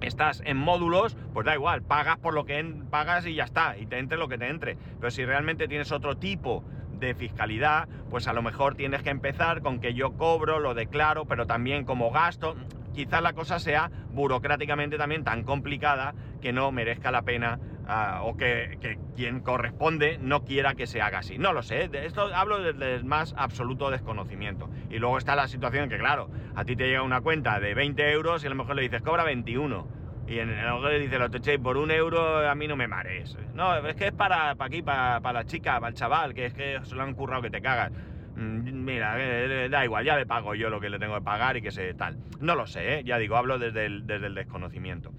estás 0.00 0.42
en 0.44 0.56
módulos, 0.56 1.16
pues 1.32 1.46
da 1.46 1.54
igual, 1.54 1.82
pagas 1.82 2.18
por 2.18 2.34
lo 2.34 2.44
que 2.44 2.62
pagas 2.90 3.26
y 3.26 3.34
ya 3.34 3.44
está, 3.44 3.76
y 3.76 3.86
te 3.86 3.98
entre 3.98 4.18
lo 4.18 4.28
que 4.28 4.38
te 4.38 4.48
entre. 4.48 4.76
Pero 4.98 5.10
si 5.10 5.24
realmente 5.24 5.68
tienes 5.68 5.92
otro 5.92 6.16
tipo 6.16 6.64
de 6.98 7.14
fiscalidad, 7.14 7.88
pues 8.10 8.26
a 8.28 8.32
lo 8.32 8.42
mejor 8.42 8.74
tienes 8.74 9.02
que 9.02 9.10
empezar 9.10 9.62
con 9.62 9.80
que 9.80 9.94
yo 9.94 10.12
cobro, 10.12 10.58
lo 10.58 10.74
declaro, 10.74 11.26
pero 11.26 11.46
también 11.46 11.84
como 11.84 12.10
gasto. 12.10 12.56
Quizás 12.94 13.22
la 13.22 13.32
cosa 13.32 13.60
sea 13.60 13.90
burocráticamente 14.12 14.98
también 14.98 15.22
tan 15.22 15.44
complicada 15.44 16.14
que 16.40 16.52
no 16.52 16.72
merezca 16.72 17.12
la 17.12 17.22
pena 17.22 17.60
ah, 17.88 18.20
o 18.22 18.36
que, 18.36 18.98
quien 19.16 19.40
corresponde 19.40 20.18
no 20.20 20.44
quiera 20.44 20.74
que 20.74 20.86
se 20.86 21.02
haga 21.02 21.18
así. 21.18 21.38
No 21.38 21.52
lo 21.52 21.62
sé, 21.62 21.88
de 21.88 22.06
esto 22.06 22.32
hablo 22.34 22.62
desde 22.62 22.94
el 22.94 23.04
más 23.04 23.34
absoluto 23.36 23.90
desconocimiento. 23.90 24.70
Y 24.90 24.98
luego 24.98 25.18
está 25.18 25.34
la 25.34 25.48
situación 25.48 25.88
que, 25.88 25.98
claro, 25.98 26.30
a 26.54 26.64
ti 26.64 26.76
te 26.76 26.86
llega 26.86 27.02
una 27.02 27.20
cuenta 27.20 27.58
de 27.58 27.74
20 27.74 28.10
euros 28.12 28.44
y 28.44 28.46
a 28.46 28.50
lo 28.50 28.56
mejor 28.56 28.76
le 28.76 28.82
dices, 28.82 29.02
cobra 29.02 29.24
21 29.24 29.98
y 30.28 30.40
en 30.40 30.50
el 30.50 30.82
le 30.82 30.98
dice, 30.98 31.18
lo 31.18 31.30
te 31.30 31.58
por 31.58 31.78
un 31.78 31.90
euro 31.90 32.46
a 32.46 32.54
mí 32.54 32.68
no 32.68 32.76
me 32.76 32.86
marees. 32.86 33.36
No, 33.54 33.74
es 33.76 33.96
que 33.96 34.08
es 34.08 34.12
para, 34.12 34.54
para 34.56 34.66
aquí, 34.66 34.82
para, 34.82 35.20
para 35.20 35.40
la 35.40 35.46
chica, 35.46 35.80
para 35.80 35.88
el 35.88 35.94
chaval, 35.94 36.34
que 36.34 36.46
es 36.46 36.54
que 36.54 36.78
se 36.82 36.94
lo 36.94 37.02
han 37.02 37.14
currado 37.14 37.40
que 37.40 37.50
te 37.50 37.62
cagas. 37.62 37.92
Mm, 38.36 38.84
mira, 38.84 39.18
eh, 39.18 39.64
eh, 39.64 39.68
da 39.70 39.84
igual, 39.86 40.04
ya 40.04 40.16
le 40.16 40.26
pago 40.26 40.54
yo 40.54 40.68
lo 40.68 40.80
que 40.80 40.90
le 40.90 40.98
tengo 40.98 41.14
que 41.14 41.22
pagar 41.22 41.56
y 41.56 41.62
que 41.62 41.70
se 41.70 41.94
tal. 41.94 42.18
No 42.40 42.54
lo 42.54 42.66
sé, 42.66 42.98
¿eh? 42.98 43.04
ya 43.04 43.16
digo, 43.16 43.36
hablo 43.36 43.58
desde 43.58 43.86
el, 43.86 44.06
desde 44.06 44.26
el 44.26 44.34
desconocimiento. 44.34 45.12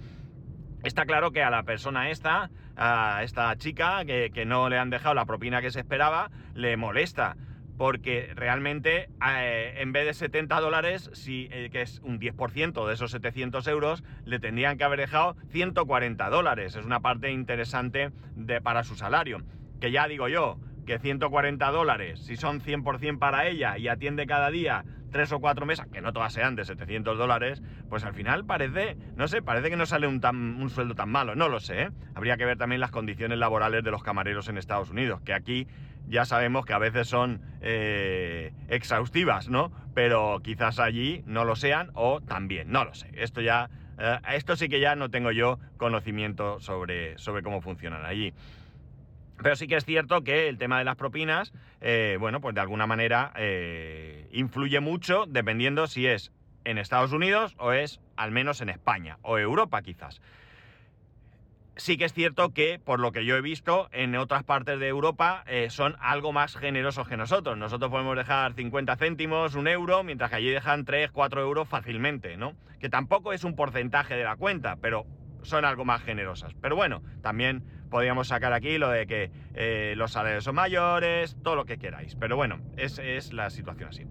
Está 0.83 1.05
claro 1.05 1.31
que 1.31 1.43
a 1.43 1.49
la 1.49 1.63
persona 1.63 2.09
esta, 2.09 2.49
a 2.75 3.21
esta 3.23 3.55
chica, 3.57 4.05
que, 4.05 4.31
que 4.33 4.45
no 4.45 4.69
le 4.69 4.77
han 4.77 4.89
dejado 4.89 5.13
la 5.15 5.25
propina 5.25 5.61
que 5.61 5.71
se 5.71 5.79
esperaba, 5.79 6.31
le 6.53 6.77
molesta 6.77 7.35
porque 7.79 8.33
realmente 8.35 9.07
eh, 9.25 9.75
en 9.77 9.93
vez 9.93 10.05
de 10.05 10.13
70 10.13 10.59
dólares, 10.59 11.09
si, 11.13 11.47
eh, 11.49 11.69
que 11.71 11.81
es 11.81 12.01
un 12.03 12.19
10% 12.19 12.85
de 12.85 12.93
esos 12.93 13.11
700 13.11 13.65
euros, 13.69 14.03
le 14.25 14.37
tendrían 14.37 14.77
que 14.77 14.83
haber 14.83 14.99
dejado 14.99 15.37
140 15.51 16.29
dólares. 16.29 16.75
Es 16.75 16.85
una 16.85 16.99
parte 16.99 17.31
interesante 17.31 18.11
de, 18.35 18.59
para 18.59 18.83
su 18.83 18.97
salario. 18.97 19.43
Que 19.79 19.91
ya 19.91 20.09
digo 20.09 20.27
yo, 20.27 20.57
que 20.85 20.99
140 20.99 21.71
dólares, 21.71 22.19
si 22.19 22.35
son 22.35 22.59
100% 22.59 23.17
para 23.17 23.47
ella 23.47 23.77
y 23.77 23.87
atiende 23.87 24.27
cada 24.27 24.51
día 24.51 24.83
tres 25.09 25.31
o 25.31 25.39
cuatro 25.39 25.65
mesas, 25.65 25.87
que 25.87 26.01
no 26.01 26.13
todas 26.13 26.33
sean 26.33 26.55
de 26.55 26.65
700 26.65 27.17
dólares, 27.17 27.61
pues 27.89 28.03
al 28.03 28.13
final 28.13 28.45
parece, 28.45 28.97
no 29.15 29.27
sé, 29.27 29.41
parece 29.41 29.69
que 29.69 29.75
no 29.75 29.85
sale 29.85 30.07
un, 30.07 30.21
un 30.23 30.69
sueldo 30.69 30.95
tan 30.95 31.09
malo. 31.09 31.35
No 31.35 31.49
lo 31.49 31.59
sé, 31.59 31.83
¿eh? 31.83 31.89
Habría 32.15 32.37
que 32.37 32.45
ver 32.45 32.57
también 32.57 32.81
las 32.81 32.91
condiciones 32.91 33.37
laborales 33.37 33.83
de 33.83 33.91
los 33.91 34.03
camareros 34.03 34.47
en 34.49 34.57
Estados 34.57 34.89
Unidos, 34.89 35.21
que 35.21 35.33
aquí 35.33 35.67
ya 36.07 36.25
sabemos 36.25 36.65
que 36.65 36.73
a 36.73 36.79
veces 36.79 37.07
son 37.07 37.41
eh, 37.61 38.51
exhaustivas, 38.67 39.49
¿no? 39.49 39.71
Pero 39.93 40.39
quizás 40.43 40.79
allí 40.79 41.23
no 41.25 41.45
lo 41.45 41.55
sean 41.55 41.91
o 41.93 42.21
también, 42.21 42.71
no 42.71 42.83
lo 42.83 42.93
sé. 42.93 43.09
Esto 43.13 43.41
ya, 43.41 43.69
eh, 43.97 44.17
esto 44.33 44.55
sí 44.55 44.69
que 44.69 44.79
ya 44.79 44.95
no 44.95 45.09
tengo 45.09 45.31
yo 45.31 45.59
conocimiento 45.77 46.59
sobre, 46.59 47.17
sobre 47.17 47.43
cómo 47.43 47.61
funcionan 47.61 48.05
allí. 48.05 48.33
Pero 49.41 49.55
sí 49.55 49.67
que 49.67 49.75
es 49.75 49.85
cierto 49.85 50.23
que 50.23 50.49
el 50.49 50.57
tema 50.57 50.79
de 50.79 50.85
las 50.85 50.95
propinas, 50.95 51.53
eh, 51.81 52.17
bueno, 52.19 52.41
pues 52.41 52.55
de 52.55 52.61
alguna 52.61 52.87
manera 52.87 53.31
eh, 53.37 54.27
influye 54.31 54.79
mucho 54.79 55.25
dependiendo 55.27 55.87
si 55.87 56.07
es 56.07 56.31
en 56.65 56.77
Estados 56.77 57.13
Unidos 57.13 57.55
o 57.57 57.71
es 57.71 58.01
al 58.17 58.31
menos 58.31 58.61
en 58.61 58.69
España 58.69 59.17
o 59.21 59.37
Europa 59.37 59.81
quizás. 59.81 60.21
Sí 61.77 61.97
que 61.97 62.03
es 62.03 62.13
cierto 62.13 62.53
que, 62.53 62.77
por 62.77 62.99
lo 62.99 63.13
que 63.13 63.23
yo 63.23 63.37
he 63.37 63.41
visto, 63.41 63.87
en 63.93 64.13
otras 64.17 64.43
partes 64.43 64.77
de 64.81 64.89
Europa 64.89 65.45
eh, 65.47 65.69
son 65.69 65.95
algo 66.01 66.33
más 66.33 66.57
generosos 66.57 67.07
que 67.07 67.15
nosotros. 67.15 67.57
Nosotros 67.57 67.89
podemos 67.89 68.17
dejar 68.17 68.53
50 68.53 68.97
céntimos, 68.97 69.55
un 69.55 69.69
euro, 69.69 70.03
mientras 70.03 70.29
que 70.29 70.35
allí 70.35 70.49
dejan 70.49 70.83
3, 70.83 71.11
4 71.11 71.41
euros 71.41 71.69
fácilmente, 71.69 72.35
¿no? 72.35 72.57
Que 72.81 72.89
tampoco 72.89 73.31
es 73.31 73.45
un 73.45 73.55
porcentaje 73.55 74.15
de 74.15 74.25
la 74.25 74.35
cuenta, 74.35 74.75
pero 74.75 75.05
son 75.41 75.63
algo 75.63 75.85
más 75.85 76.03
generosas. 76.03 76.53
Pero 76.59 76.75
bueno, 76.75 77.01
también 77.21 77.63
podríamos 77.89 78.27
sacar 78.27 78.53
aquí 78.53 78.77
lo 78.77 78.89
de 78.89 79.07
que 79.07 79.31
eh, 79.53 79.93
los 79.97 80.11
salarios 80.11 80.43
son 80.43 80.55
mayores, 80.55 81.37
todo 81.43 81.55
lo 81.55 81.65
que 81.65 81.77
queráis. 81.77 82.15
Pero 82.15 82.35
bueno, 82.35 82.59
es, 82.77 82.99
es 82.99 83.33
la 83.33 83.49
situación 83.49 83.89
así. 83.89 84.03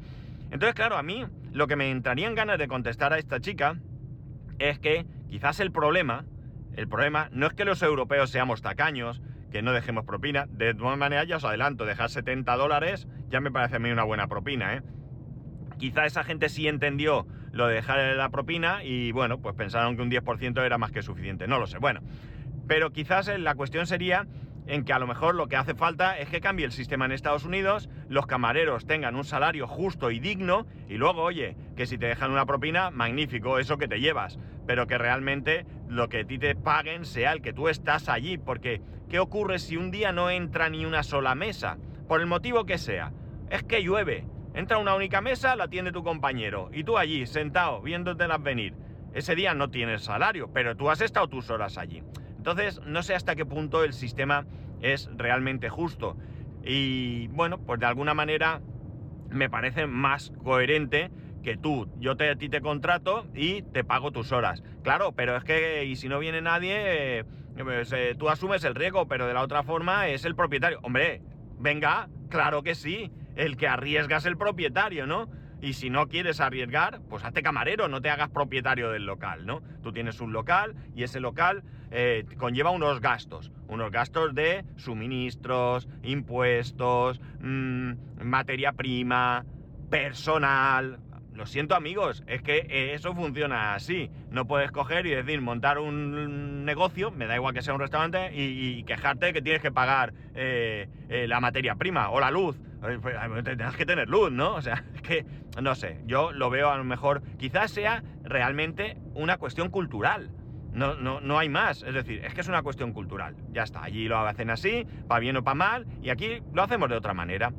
Entonces, 0.50 0.74
claro, 0.74 0.96
a 0.96 1.02
mí 1.02 1.24
lo 1.52 1.66
que 1.66 1.76
me 1.76 1.90
entraría 1.90 2.26
en 2.26 2.34
ganas 2.34 2.58
de 2.58 2.68
contestar 2.68 3.12
a 3.12 3.18
esta 3.18 3.40
chica 3.40 3.76
es 4.58 4.78
que 4.78 5.06
quizás 5.28 5.60
el 5.60 5.72
problema 5.72 6.24
el 6.78 6.86
problema 6.86 7.28
no 7.32 7.48
es 7.48 7.54
que 7.54 7.64
los 7.64 7.82
europeos 7.82 8.30
seamos 8.30 8.62
tacaños, 8.62 9.20
que 9.50 9.62
no 9.62 9.72
dejemos 9.72 10.04
propina. 10.04 10.46
De 10.48 10.74
todas 10.74 10.96
maneras, 10.96 11.26
ya 11.26 11.38
os 11.38 11.44
adelanto, 11.44 11.84
dejar 11.84 12.08
70 12.08 12.54
dólares 12.56 13.08
ya 13.30 13.40
me 13.40 13.50
parece 13.50 13.76
a 13.76 13.78
mí 13.80 13.90
una 13.90 14.04
buena 14.04 14.28
propina, 14.28 14.74
¿eh? 14.74 14.82
Quizá 15.78 16.06
esa 16.06 16.22
gente 16.22 16.48
sí 16.48 16.68
entendió 16.68 17.26
lo 17.50 17.66
de 17.66 17.74
dejar 17.74 17.98
la 18.16 18.28
propina 18.30 18.84
y 18.84 19.10
bueno, 19.10 19.38
pues 19.40 19.56
pensaron 19.56 19.96
que 19.96 20.02
un 20.02 20.10
10% 20.10 20.64
era 20.64 20.78
más 20.78 20.92
que 20.92 21.02
suficiente, 21.02 21.48
no 21.48 21.58
lo 21.58 21.66
sé. 21.66 21.78
Bueno, 21.78 22.00
pero 22.68 22.92
quizás 22.92 23.26
la 23.38 23.54
cuestión 23.54 23.86
sería 23.86 24.26
en 24.68 24.84
que 24.84 24.92
a 24.92 24.98
lo 24.98 25.06
mejor 25.06 25.34
lo 25.34 25.48
que 25.48 25.56
hace 25.56 25.74
falta 25.74 26.18
es 26.18 26.28
que 26.28 26.42
cambie 26.42 26.66
el 26.66 26.72
sistema 26.72 27.06
en 27.06 27.12
Estados 27.12 27.46
Unidos, 27.46 27.88
los 28.08 28.26
camareros 28.26 28.86
tengan 28.86 29.16
un 29.16 29.24
salario 29.24 29.66
justo 29.66 30.10
y 30.10 30.20
digno, 30.20 30.66
y 30.88 30.98
luego, 30.98 31.22
oye, 31.22 31.56
que 31.74 31.86
si 31.86 31.96
te 31.96 32.06
dejan 32.06 32.30
una 32.30 32.44
propina, 32.44 32.90
magnífico, 32.90 33.58
eso 33.58 33.78
que 33.78 33.88
te 33.88 33.98
llevas, 33.98 34.38
pero 34.66 34.86
que 34.86 34.98
realmente 34.98 35.64
lo 35.88 36.10
que 36.10 36.20
a 36.20 36.24
ti 36.24 36.38
te 36.38 36.54
paguen 36.54 37.06
sea 37.06 37.32
el 37.32 37.40
que 37.40 37.54
tú 37.54 37.68
estás 37.68 38.10
allí, 38.10 38.36
porque 38.36 38.82
¿qué 39.08 39.18
ocurre 39.18 39.58
si 39.58 39.78
un 39.78 39.90
día 39.90 40.12
no 40.12 40.28
entra 40.28 40.68
ni 40.68 40.84
una 40.84 41.02
sola 41.02 41.34
mesa? 41.34 41.78
Por 42.06 42.20
el 42.20 42.26
motivo 42.26 42.66
que 42.66 42.76
sea. 42.76 43.12
Es 43.48 43.62
que 43.62 43.82
llueve. 43.82 44.26
Entra 44.52 44.76
una 44.76 44.94
única 44.94 45.22
mesa, 45.22 45.56
la 45.56 45.68
tiene 45.68 45.92
tu 45.92 46.02
compañero, 46.02 46.68
y 46.74 46.84
tú 46.84 46.98
allí, 46.98 47.26
sentado, 47.26 47.80
viéndotelas 47.80 48.42
venir. 48.42 48.74
Ese 49.14 49.34
día 49.34 49.54
no 49.54 49.70
tienes 49.70 50.02
salario, 50.02 50.50
pero 50.52 50.76
tú 50.76 50.90
has 50.90 51.00
estado 51.00 51.28
tus 51.28 51.48
horas 51.48 51.78
allí. 51.78 52.02
Entonces, 52.50 52.80
no 52.86 53.02
sé 53.02 53.14
hasta 53.14 53.36
qué 53.36 53.44
punto 53.44 53.84
el 53.84 53.92
sistema 53.92 54.46
es 54.80 55.10
realmente 55.14 55.68
justo. 55.68 56.16
Y 56.64 57.28
bueno, 57.28 57.58
pues 57.58 57.78
de 57.78 57.84
alguna 57.84 58.14
manera 58.14 58.62
me 59.28 59.50
parece 59.50 59.86
más 59.86 60.32
coherente 60.42 61.10
que 61.42 61.58
tú, 61.58 61.88
yo 61.98 62.16
te, 62.16 62.30
a 62.30 62.36
ti 62.36 62.48
te 62.48 62.62
contrato 62.62 63.26
y 63.34 63.60
te 63.60 63.84
pago 63.84 64.12
tus 64.12 64.32
horas. 64.32 64.62
Claro, 64.82 65.12
pero 65.12 65.36
es 65.36 65.44
que, 65.44 65.84
y 65.84 65.96
si 65.96 66.08
no 66.08 66.18
viene 66.18 66.40
nadie, 66.40 67.18
eh, 67.18 67.24
pues, 67.62 67.92
eh, 67.92 68.14
tú 68.18 68.30
asumes 68.30 68.64
el 68.64 68.74
riesgo, 68.74 69.06
pero 69.08 69.26
de 69.26 69.34
la 69.34 69.42
otra 69.42 69.62
forma 69.62 70.08
es 70.08 70.24
el 70.24 70.34
propietario. 70.34 70.80
Hombre, 70.82 71.20
venga, 71.58 72.08
claro 72.30 72.62
que 72.62 72.74
sí, 72.74 73.12
el 73.36 73.58
que 73.58 73.68
arriesga 73.68 74.16
es 74.16 74.24
el 74.24 74.38
propietario, 74.38 75.06
¿no? 75.06 75.28
Y 75.60 75.72
si 75.72 75.90
no 75.90 76.08
quieres 76.08 76.40
arriesgar, 76.40 77.00
pues 77.08 77.24
hazte 77.24 77.42
camarero, 77.42 77.88
no 77.88 78.00
te 78.00 78.10
hagas 78.10 78.30
propietario 78.30 78.90
del 78.90 79.06
local, 79.06 79.44
¿no? 79.44 79.62
Tú 79.82 79.92
tienes 79.92 80.20
un 80.20 80.32
local 80.32 80.74
y 80.94 81.02
ese 81.02 81.20
local 81.20 81.64
eh, 81.90 82.24
conlleva 82.36 82.70
unos 82.70 83.00
gastos, 83.00 83.50
unos 83.66 83.90
gastos 83.90 84.34
de 84.34 84.64
suministros, 84.76 85.88
impuestos, 86.02 87.20
mm, 87.40 87.92
materia 88.22 88.72
prima, 88.72 89.44
personal. 89.90 91.00
Lo 91.38 91.46
siento 91.46 91.76
amigos, 91.76 92.24
es 92.26 92.42
que 92.42 92.92
eso 92.94 93.14
funciona 93.14 93.74
así. 93.74 94.10
No 94.28 94.48
puedes 94.48 94.72
coger 94.72 95.06
y 95.06 95.10
decir, 95.10 95.40
montar 95.40 95.78
un 95.78 96.64
negocio, 96.64 97.12
me 97.12 97.28
da 97.28 97.36
igual 97.36 97.54
que 97.54 97.62
sea 97.62 97.74
un 97.74 97.80
restaurante, 97.80 98.32
y, 98.34 98.82
quejarte 98.82 99.32
que 99.32 99.40
tienes 99.40 99.62
que 99.62 99.70
pagar 99.70 100.12
eh, 100.34 100.88
eh, 101.08 101.28
la 101.28 101.38
materia 101.38 101.76
prima 101.76 102.10
o 102.10 102.18
la 102.18 102.32
luz. 102.32 102.58
Pues, 102.80 103.44
tendrás 103.44 103.76
que 103.76 103.86
tener 103.86 104.08
luz, 104.08 104.32
¿no? 104.32 104.56
O 104.56 104.62
sea, 104.62 104.82
es 104.96 105.02
que, 105.02 105.24
no 105.62 105.76
sé, 105.76 106.00
yo 106.06 106.32
lo 106.32 106.50
veo 106.50 106.70
a 106.70 106.76
lo 106.76 106.82
mejor, 106.82 107.22
quizás 107.38 107.70
sea 107.70 108.02
realmente 108.24 108.96
una 109.14 109.36
cuestión 109.36 109.70
cultural. 109.70 110.32
No, 110.72 110.96
no, 110.96 111.20
no 111.20 111.38
hay 111.38 111.48
más. 111.48 111.84
Es 111.84 111.94
decir, 111.94 112.24
es 112.24 112.34
que 112.34 112.40
es 112.40 112.48
una 112.48 112.62
cuestión 112.62 112.92
cultural. 112.92 113.36
Ya 113.52 113.62
está. 113.62 113.84
Allí 113.84 114.08
lo 114.08 114.18
hacen 114.18 114.50
así, 114.50 114.84
para 115.06 115.20
bien 115.20 115.36
o 115.36 115.44
para 115.44 115.54
mal, 115.54 115.86
y 116.02 116.10
aquí 116.10 116.42
lo 116.52 116.64
hacemos 116.64 116.88
de 116.88 116.96
otra 116.96 117.14
manera. 117.14 117.52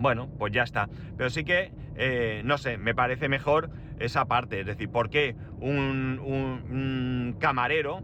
Bueno, 0.00 0.30
pues 0.38 0.52
ya 0.52 0.62
está. 0.62 0.88
Pero 1.18 1.28
sí 1.28 1.44
que, 1.44 1.72
eh, 1.94 2.40
no 2.44 2.56
sé, 2.56 2.78
me 2.78 2.94
parece 2.94 3.28
mejor 3.28 3.70
esa 3.98 4.24
parte. 4.24 4.60
Es 4.60 4.66
decir, 4.66 4.88
¿por 4.88 5.10
qué 5.10 5.36
un, 5.60 7.36
camarero 7.38 8.02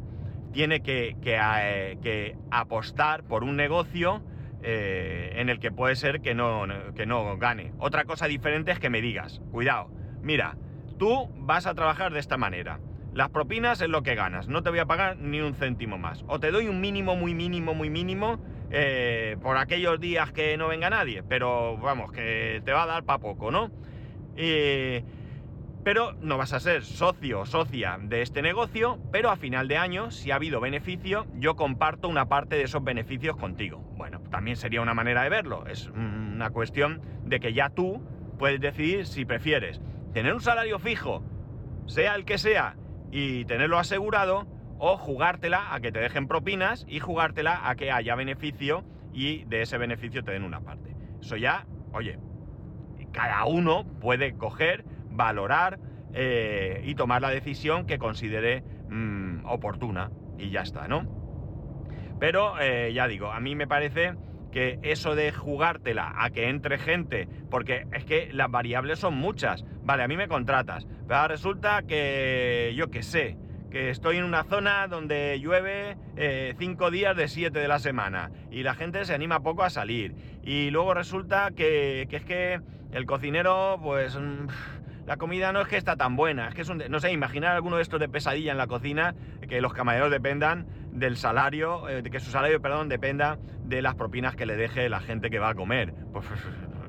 tiene 0.53 0.81
que, 0.81 1.17
eh, 1.25 1.99
que, 2.03 2.37
apostar 2.51 3.25
por 3.25 3.45
un 3.45 3.57
negocio 3.57 4.23
eh, 4.63 5.33
en 5.37 5.49
el 5.49 5.59
que 5.59 5.73
puede 5.73 5.97
ser 5.97 6.21
que 6.21 6.35
no, 6.35 6.67
que 6.95 7.07
no 7.07 7.39
gane? 7.39 7.73
Otra 7.79 8.05
cosa 8.05 8.27
diferente 8.27 8.73
es 8.73 8.79
que 8.79 8.91
me 8.91 9.01
digas, 9.01 9.41
cuidado, 9.51 9.91
mira, 10.21 10.59
tú 10.99 11.31
vas 11.35 11.67
a 11.67 11.75
trabajar 11.75 12.13
de 12.13 12.21
esta 12.21 12.37
manera 12.37 12.79
las 13.17 13.31
propinas 13.31 13.81
es 13.81 13.89
lo 13.89 14.03
que 14.03 14.15
ganas, 14.15 14.47
no 14.47 14.63
te 14.63 14.69
voy 14.69 14.79
a 14.79 14.85
pagar 14.85 15.17
ni 15.17 15.41
un 15.41 15.55
céntimo 15.55 15.97
más. 15.97 16.23
O 16.29 16.39
te 16.39 16.51
doy 16.51 16.69
un 16.69 16.83
mínimo, 16.83 17.17
muy 17.17 17.33
mínimo, 17.33 17.73
muy 17.73 17.89
mínimo 17.89 18.39
eh, 18.79 19.39
por 19.41 19.57
aquellos 19.57 19.99
días 19.99 20.33
que 20.33 20.59
no 20.59 20.69
venga 20.69 20.91
nadie, 20.91 21.23
pero 21.23 21.79
vamos, 21.79 22.13
que 22.13 22.61
te 22.63 22.73
va 22.73 22.83
a 22.83 22.87
dar 22.87 23.05
para 23.05 23.19
poco, 23.19 23.51
¿no? 23.51 23.71
pero 25.83 26.13
no 26.21 26.37
vas 26.37 26.53
a 26.53 26.61
ser 26.61 26.85
socio 26.85 27.41
o 27.41 27.47
socia 27.47 27.97
de 28.03 28.21
este 28.21 28.43
negocio, 28.43 28.99
pero 29.13 29.31
a 29.31 29.37
final 29.37 29.67
de 29.67 29.79
año, 29.79 30.11
si 30.11 30.31
ha 30.31 30.35
habido 30.35 30.61
beneficio, 30.61 31.27
yo 31.39 31.57
comparto 31.57 32.09
una 32.09 32.29
parte 32.29 32.57
de 32.57 32.65
esos 32.65 32.85
beneficios 32.85 33.37
contigo. 33.37 33.79
Bueno, 33.97 34.21
también 34.31 34.57
sería 34.59 34.83
una 34.83 34.93
manera 34.93 35.23
de 35.23 35.31
verlo, 35.31 35.65
es 35.69 35.87
una 35.87 36.51
cuestión 36.51 37.01
de 37.25 37.41
que 37.41 37.55
ya 37.55 37.71
tú 37.71 38.03
puedes 38.39 38.61
decidir 38.61 39.07
si 39.07 39.25
prefieres 39.25 39.81
tener 40.13 40.35
un 40.35 40.43
salario 40.43 40.79
fijo, 40.79 41.23
sea 41.87 42.15
el 42.15 42.27
que 42.27 42.37
sea, 42.37 42.77
y 43.11 43.47
tenerlo 43.47 43.79
asegurado 43.79 44.47
o 44.79 44.97
jugártela 44.97 45.75
a 45.75 45.81
que 45.81 45.93
te 45.93 46.01
dejen 46.01 46.29
propinas 46.29 46.85
y 46.89 47.01
jugártela 47.01 47.69
a 47.69 47.75
que 47.77 47.91
haya 47.91 48.15
beneficio 48.15 48.85
y 49.13 49.45
de 49.45 49.63
ese 49.63 49.79
beneficio 49.79 50.23
te 50.23 50.33
den 50.33 50.45
una 50.45 50.61
parte. 50.61 50.95
Eso 51.21 51.37
ya, 51.37 51.67
oye, 51.93 52.19
cada 53.13 53.47
uno 53.47 53.85
puede 54.01 54.35
coger, 54.35 54.85
valorar 55.11 55.79
eh, 56.13 56.83
y 56.85 56.95
tomar 56.95 57.23
la 57.23 57.31
decisión 57.31 57.87
que 57.87 57.99
considere 57.99 58.63
mm, 58.89 59.47
oportuna 59.47 60.11
y 60.39 60.51
ya 60.51 60.61
está, 60.61 60.87
¿no? 60.89 61.07
Pero 62.19 62.61
eh, 62.61 62.93
ya 62.95 63.07
digo, 63.09 63.33
a 63.33 63.41
mí 63.41 63.55
me 63.55 63.67
parece 63.67 64.15
que 64.51 64.79
eso 64.83 65.15
de 65.15 65.33
jugártela 65.33 66.15
a 66.17 66.31
que 66.31 66.49
entre 66.49 66.79
gente, 66.79 67.29
porque 67.51 67.87
es 67.93 68.05
que 68.05 68.31
las 68.33 68.51
variables 68.51 68.99
son 68.99 69.15
muchas. 69.15 69.65
Vale, 69.83 70.03
a 70.03 70.09
mí 70.09 70.17
me 70.17 70.29
contratas, 70.29 70.87
pero 71.07 71.29
resulta 71.29 71.83
que 71.83 72.73
yo 72.75 72.91
qué 72.91 73.03
sé, 73.03 73.37
que 73.71 73.91
estoy 73.91 74.17
en 74.17 74.25
una 74.25 74.45
zona 74.45 74.89
donde 74.89 75.39
llueve 75.41 75.97
eh, 76.17 76.55
cinco 76.59 76.91
días 76.91 77.17
de 77.17 77.29
siete 77.29 77.59
de 77.59 77.69
la 77.69 77.79
semana 77.79 78.31
y 78.51 78.63
la 78.63 78.75
gente 78.75 79.05
se 79.05 79.15
anima 79.15 79.41
poco 79.41 79.63
a 79.63 79.71
salir. 79.71 80.15
Y 80.43 80.71
luego 80.71 80.95
resulta 80.95 81.51
que, 81.55 82.07
que 82.09 82.17
es 82.17 82.25
que 82.25 82.61
el 82.93 83.07
cocinero, 83.07 83.79
pues... 83.83 84.17
Mm, 84.17 84.47
la 85.07 85.19
comida 85.19 85.53
no 85.53 85.61
es 85.61 85.69
que 85.69 85.77
está 85.77 85.95
tan 85.95 86.17
buena, 86.17 86.49
es 86.49 86.55
que 86.57 86.63
es 86.63 86.69
un, 86.69 86.83
no 86.91 86.99
sé, 86.99 87.13
imaginar 87.13 87.55
alguno 87.55 87.77
de 87.77 87.83
estos 87.83 88.01
de 88.01 88.09
pesadilla 88.09 88.51
en 88.51 88.59
la 88.59 88.67
cocina, 88.67 89.15
que 89.49 89.61
los 89.61 89.73
camareros 89.73 90.11
dependan 90.11 90.67
del 90.91 91.17
salario, 91.17 91.89
eh, 91.89 92.03
que 92.03 92.19
su 92.19 92.33
salario, 92.33 92.61
perdón, 92.61 92.89
dependa 92.89 93.39
de 93.63 93.83
las 93.83 93.95
propinas 93.95 94.35
que 94.35 94.47
le 94.47 94.57
deje 94.57 94.89
la 94.89 94.99
gente 94.99 95.31
que 95.31 95.39
va 95.39 95.51
a 95.51 95.55
comer. 95.55 95.95
Pues, 96.13 96.27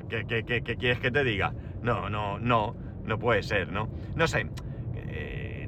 ¿qué, 0.10 0.64
quieres 0.64 1.00
que 1.00 1.12
te 1.12 1.24
diga? 1.24 1.54
No, 1.84 2.10
no, 2.10 2.40
no, 2.40 2.76
no 3.04 3.20
puede 3.20 3.44
ser, 3.44 3.72
¿no? 3.72 3.88
No 4.16 4.28
sé. 4.28 4.48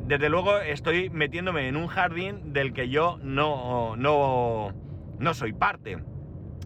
Desde 0.10 0.28
luego 0.28 0.58
estoy 0.58 1.12
metiéndome 1.12 1.68
en 1.68 1.76
un 1.76 1.86
jardín 1.86 2.52
del 2.52 2.74
que 2.74 2.90
yo 2.90 3.20
no, 3.22 3.96
no, 3.96 4.74
no 5.20 5.34
soy 5.36 5.54
parte. 5.54 6.00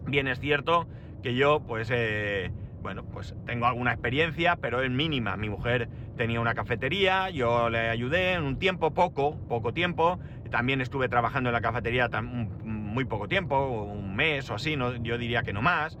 Bien 0.06 0.28
es 0.28 0.40
cierto 0.40 0.88
que 1.22 1.34
yo, 1.34 1.60
pues, 1.60 1.90
eh, 1.92 2.50
bueno, 2.80 3.04
pues 3.04 3.34
tengo 3.44 3.66
alguna 3.66 3.92
experiencia, 3.92 4.56
pero 4.56 4.80
es 4.80 4.90
mínima. 4.90 5.36
Mi 5.36 5.50
mujer 5.50 5.90
tenía 6.16 6.40
una 6.40 6.54
cafetería, 6.54 7.28
yo 7.28 7.68
le 7.68 7.90
ayudé 7.90 8.32
en 8.32 8.44
un 8.44 8.58
tiempo, 8.58 8.94
poco, 8.94 9.36
poco 9.46 9.74
tiempo. 9.74 10.18
También 10.50 10.80
estuve 10.80 11.10
trabajando 11.10 11.50
en 11.50 11.52
la 11.52 11.60
cafetería 11.60 12.08
muy 12.22 13.04
poco 13.04 13.28
tiempo, 13.28 13.82
un 13.82 14.16
mes 14.16 14.48
o 14.48 14.54
así, 14.54 14.74
no, 14.74 14.96
yo 14.96 15.18
diría 15.18 15.42
que 15.42 15.52
no 15.52 15.60
más. 15.60 15.98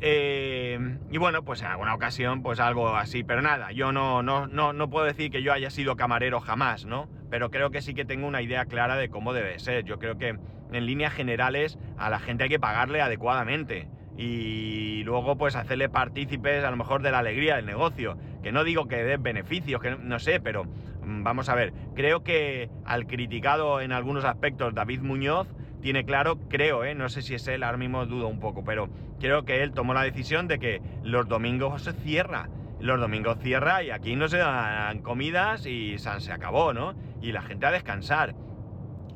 Eh, 0.00 0.57
y 1.10 1.18
bueno, 1.18 1.42
pues 1.42 1.60
en 1.62 1.68
alguna 1.68 1.94
ocasión, 1.94 2.42
pues 2.42 2.60
algo 2.60 2.94
así, 2.96 3.24
pero 3.24 3.42
nada, 3.42 3.72
yo 3.72 3.92
no, 3.92 4.22
no, 4.22 4.46
no, 4.46 4.72
no 4.72 4.90
puedo 4.90 5.06
decir 5.06 5.30
que 5.30 5.42
yo 5.42 5.52
haya 5.52 5.70
sido 5.70 5.96
camarero 5.96 6.40
jamás, 6.40 6.84
¿no? 6.84 7.08
pero 7.30 7.50
creo 7.50 7.70
que 7.70 7.82
sí 7.82 7.94
que 7.94 8.04
tengo 8.04 8.26
una 8.26 8.42
idea 8.42 8.64
clara 8.64 8.96
de 8.96 9.08
cómo 9.08 9.32
debe 9.32 9.58
ser. 9.58 9.84
Yo 9.84 9.98
creo 9.98 10.18
que 10.18 10.28
en 10.28 10.86
líneas 10.86 11.12
generales 11.12 11.78
a 11.96 12.10
la 12.10 12.18
gente 12.18 12.44
hay 12.44 12.50
que 12.50 12.60
pagarle 12.60 13.00
adecuadamente 13.00 13.88
y 14.16 15.04
luego 15.04 15.36
pues 15.36 15.54
hacerle 15.54 15.88
partícipes 15.88 16.64
a 16.64 16.70
lo 16.70 16.76
mejor 16.76 17.02
de 17.02 17.12
la 17.12 17.20
alegría 17.20 17.56
del 17.56 17.66
negocio. 17.66 18.18
Que 18.42 18.52
no 18.52 18.64
digo 18.64 18.88
que 18.88 19.04
dé 19.04 19.16
beneficios, 19.16 19.80
que 19.80 19.96
no, 19.96 20.18
sé, 20.18 20.40
pero 20.40 20.64
mm, 20.64 21.22
vamos 21.22 21.48
a 21.48 21.54
ver, 21.54 21.72
creo 21.94 22.22
que 22.22 22.70
al 22.84 23.06
criticado 23.06 23.80
en 23.80 23.92
algunos 23.92 24.24
aspectos 24.24 24.74
David 24.74 25.00
Muñoz 25.00 25.48
tiene 25.88 26.04
claro, 26.04 26.36
creo, 26.50 26.84
¿eh? 26.84 26.94
no 26.94 27.08
sé 27.08 27.22
si 27.22 27.34
es 27.34 27.48
él, 27.48 27.62
ahora 27.62 27.78
mismo 27.78 28.04
dudo 28.04 28.28
un 28.28 28.40
poco, 28.40 28.62
pero 28.62 28.90
creo 29.18 29.46
que 29.46 29.62
él 29.62 29.72
tomó 29.72 29.94
la 29.94 30.02
decisión 30.02 30.46
de 30.46 30.58
que 30.58 30.82
los 31.02 31.26
domingos 31.26 31.80
se 31.80 31.94
cierra. 31.94 32.50
Los 32.78 33.00
domingos 33.00 33.38
cierra 33.42 33.82
y 33.82 33.90
aquí 33.90 34.14
no 34.14 34.28
se 34.28 34.36
dan 34.36 34.98
comidas 34.98 35.64
y 35.64 35.96
se 35.96 36.30
acabó, 36.30 36.74
¿no? 36.74 36.92
Y 37.22 37.32
la 37.32 37.40
gente 37.40 37.64
a 37.64 37.70
descansar. 37.70 38.34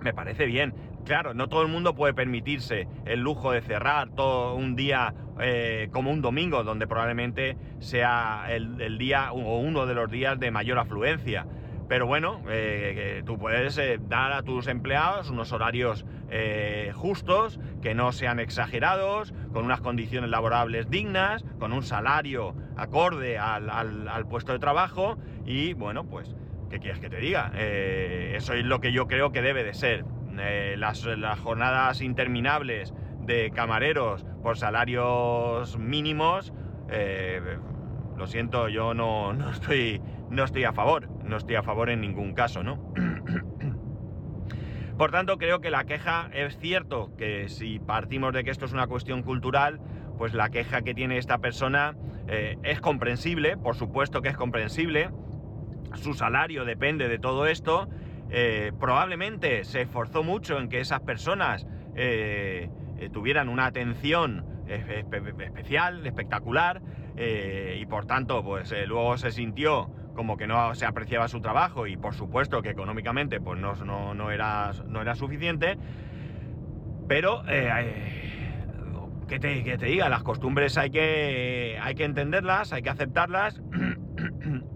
Me 0.00 0.14
parece 0.14 0.46
bien. 0.46 0.72
Claro, 1.04 1.34
no 1.34 1.46
todo 1.50 1.60
el 1.60 1.68
mundo 1.68 1.94
puede 1.94 2.14
permitirse 2.14 2.88
el 3.04 3.20
lujo 3.20 3.52
de 3.52 3.60
cerrar 3.60 4.08
todo 4.08 4.54
un 4.54 4.74
día 4.74 5.12
eh, 5.40 5.90
como 5.92 6.10
un 6.10 6.22
domingo, 6.22 6.64
donde 6.64 6.86
probablemente 6.86 7.58
sea 7.80 8.46
el, 8.48 8.96
día 8.96 9.30
o 9.32 9.58
uno 9.58 9.84
de 9.84 9.92
los 9.92 10.10
días 10.10 10.40
de 10.40 10.50
mayor 10.50 10.78
afluencia. 10.78 11.44
Pero 11.92 12.06
bueno, 12.06 12.40
eh, 12.48 13.22
tú 13.26 13.36
puedes 13.36 13.76
eh, 13.76 14.00
dar 14.00 14.32
a 14.32 14.42
tus 14.42 14.66
empleados 14.66 15.28
unos 15.28 15.52
horarios 15.52 16.06
justos, 16.94 17.60
que 17.82 17.94
no 17.94 18.10
sean 18.12 18.40
exagerados, 18.40 19.34
con 19.52 19.66
unas 19.66 19.82
condiciones 19.82 20.30
laborables 20.30 20.88
dignas, 20.88 21.44
con 21.58 21.74
un 21.74 21.82
salario 21.82 22.54
acorde 22.78 23.36
al, 23.36 23.68
al 23.68 24.26
puesto 24.26 24.52
de 24.52 24.58
trabajo 24.58 25.18
y 25.44 25.74
bueno, 25.74 26.04
pues, 26.04 26.34
¿qué 26.70 26.78
quieres 26.78 26.98
que 27.00 27.10
te 27.10 27.18
diga? 27.18 27.52
eso 27.54 28.54
es 28.54 28.64
lo 28.64 28.80
que 28.80 28.92
yo 28.92 29.06
creo 29.06 29.30
que 29.30 29.42
debe 29.42 29.62
de 29.62 29.74
ser. 29.74 30.06
Eh, 30.38 30.76
las, 30.78 31.04
jornadas 31.40 32.00
interminables 32.00 32.94
de 33.20 33.50
camareros 33.50 34.24
por 34.42 34.56
salarios 34.56 35.76
mínimos, 35.76 36.54
eh, 36.88 37.58
lo 38.16 38.26
siento, 38.26 38.68
yo 38.68 38.94
no, 38.94 39.32
estoy, 39.50 40.00
no 40.32 40.44
estoy 40.44 40.64
a 40.64 40.72
favor, 40.72 41.08
no 41.24 41.36
estoy 41.36 41.56
a 41.56 41.62
favor 41.62 41.90
en 41.90 42.00
ningún 42.00 42.32
caso, 42.32 42.62
¿no? 42.62 42.92
Por 44.96 45.10
tanto, 45.10 45.36
creo 45.36 45.60
que 45.60 45.70
la 45.70 45.84
queja 45.84 46.28
es 46.32 46.58
cierto 46.58 47.10
que 47.16 47.48
si 47.48 47.78
partimos 47.78 48.32
de 48.32 48.44
que 48.44 48.50
esto 48.50 48.64
es 48.64 48.72
una 48.72 48.86
cuestión 48.86 49.22
cultural, 49.22 49.80
pues 50.16 50.34
la 50.34 50.50
queja 50.50 50.82
que 50.82 50.94
tiene 50.94 51.18
esta 51.18 51.38
persona 51.38 51.96
eh, 52.28 52.56
es 52.62 52.80
comprensible, 52.80 53.56
por 53.56 53.74
supuesto 53.74 54.22
que 54.22 54.28
es 54.28 54.36
comprensible, 54.36 55.10
su 55.94 56.14
salario 56.14 56.64
depende 56.64 57.08
de 57.08 57.18
todo 57.18 57.46
esto 57.46 57.88
eh, 58.30 58.72
probablemente 58.80 59.64
se 59.64 59.82
esforzó 59.82 60.22
mucho 60.22 60.58
en 60.58 60.70
que 60.70 60.80
esas 60.80 61.00
personas 61.00 61.66
eh, 61.94 62.70
tuvieran 63.12 63.50
una 63.50 63.66
atención 63.66 64.46
especial, 64.66 66.06
espectacular, 66.06 66.80
y 67.76 67.84
por 67.86 68.06
tanto, 68.06 68.42
pues 68.42 68.72
luego 68.86 69.18
se 69.18 69.32
sintió 69.32 69.90
como 70.14 70.36
que 70.36 70.46
no 70.46 70.74
se 70.74 70.86
apreciaba 70.86 71.28
su 71.28 71.40
trabajo 71.40 71.86
y 71.86 71.96
por 71.96 72.14
supuesto 72.14 72.62
que 72.62 72.70
económicamente 72.70 73.40
pues 73.40 73.58
no, 73.58 73.74
no, 74.14 74.30
era, 74.30 74.72
no 74.86 75.00
era 75.00 75.14
suficiente, 75.14 75.78
pero 77.08 77.42
que 79.28 79.38
te, 79.38 79.64
que 79.64 79.78
te, 79.78 79.86
diga, 79.86 80.08
las 80.08 80.22
costumbres 80.22 80.76
hay 80.76 80.90
que, 80.90 81.78
hay 81.80 81.94
que 81.94 82.04
entenderlas, 82.04 82.72
hay 82.72 82.82
que 82.82 82.90
aceptarlas. 82.90 83.60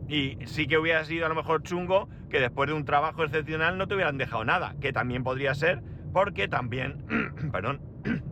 Y 0.09 0.39
sí 0.45 0.69
que 0.69 0.79
hubiera 0.79 1.05
sido 1.05 1.27
a 1.27 1.29
lo 1.29 1.35
mejor 1.35 1.65
chungo 1.65 2.09
que 2.31 2.39
después 2.39 2.69
de 2.69 2.75
un 2.75 2.85
trabajo 2.85 3.25
excepcional 3.25 3.77
no 3.77 3.89
te 3.89 3.97
hubieran 3.97 4.19
dejado 4.19 4.45
nada, 4.45 4.77
que 4.81 4.93
también 4.93 5.25
podría 5.25 5.53
ser 5.55 5.83
porque 6.13 6.49
también, 6.49 7.05
perdón, 7.53 7.81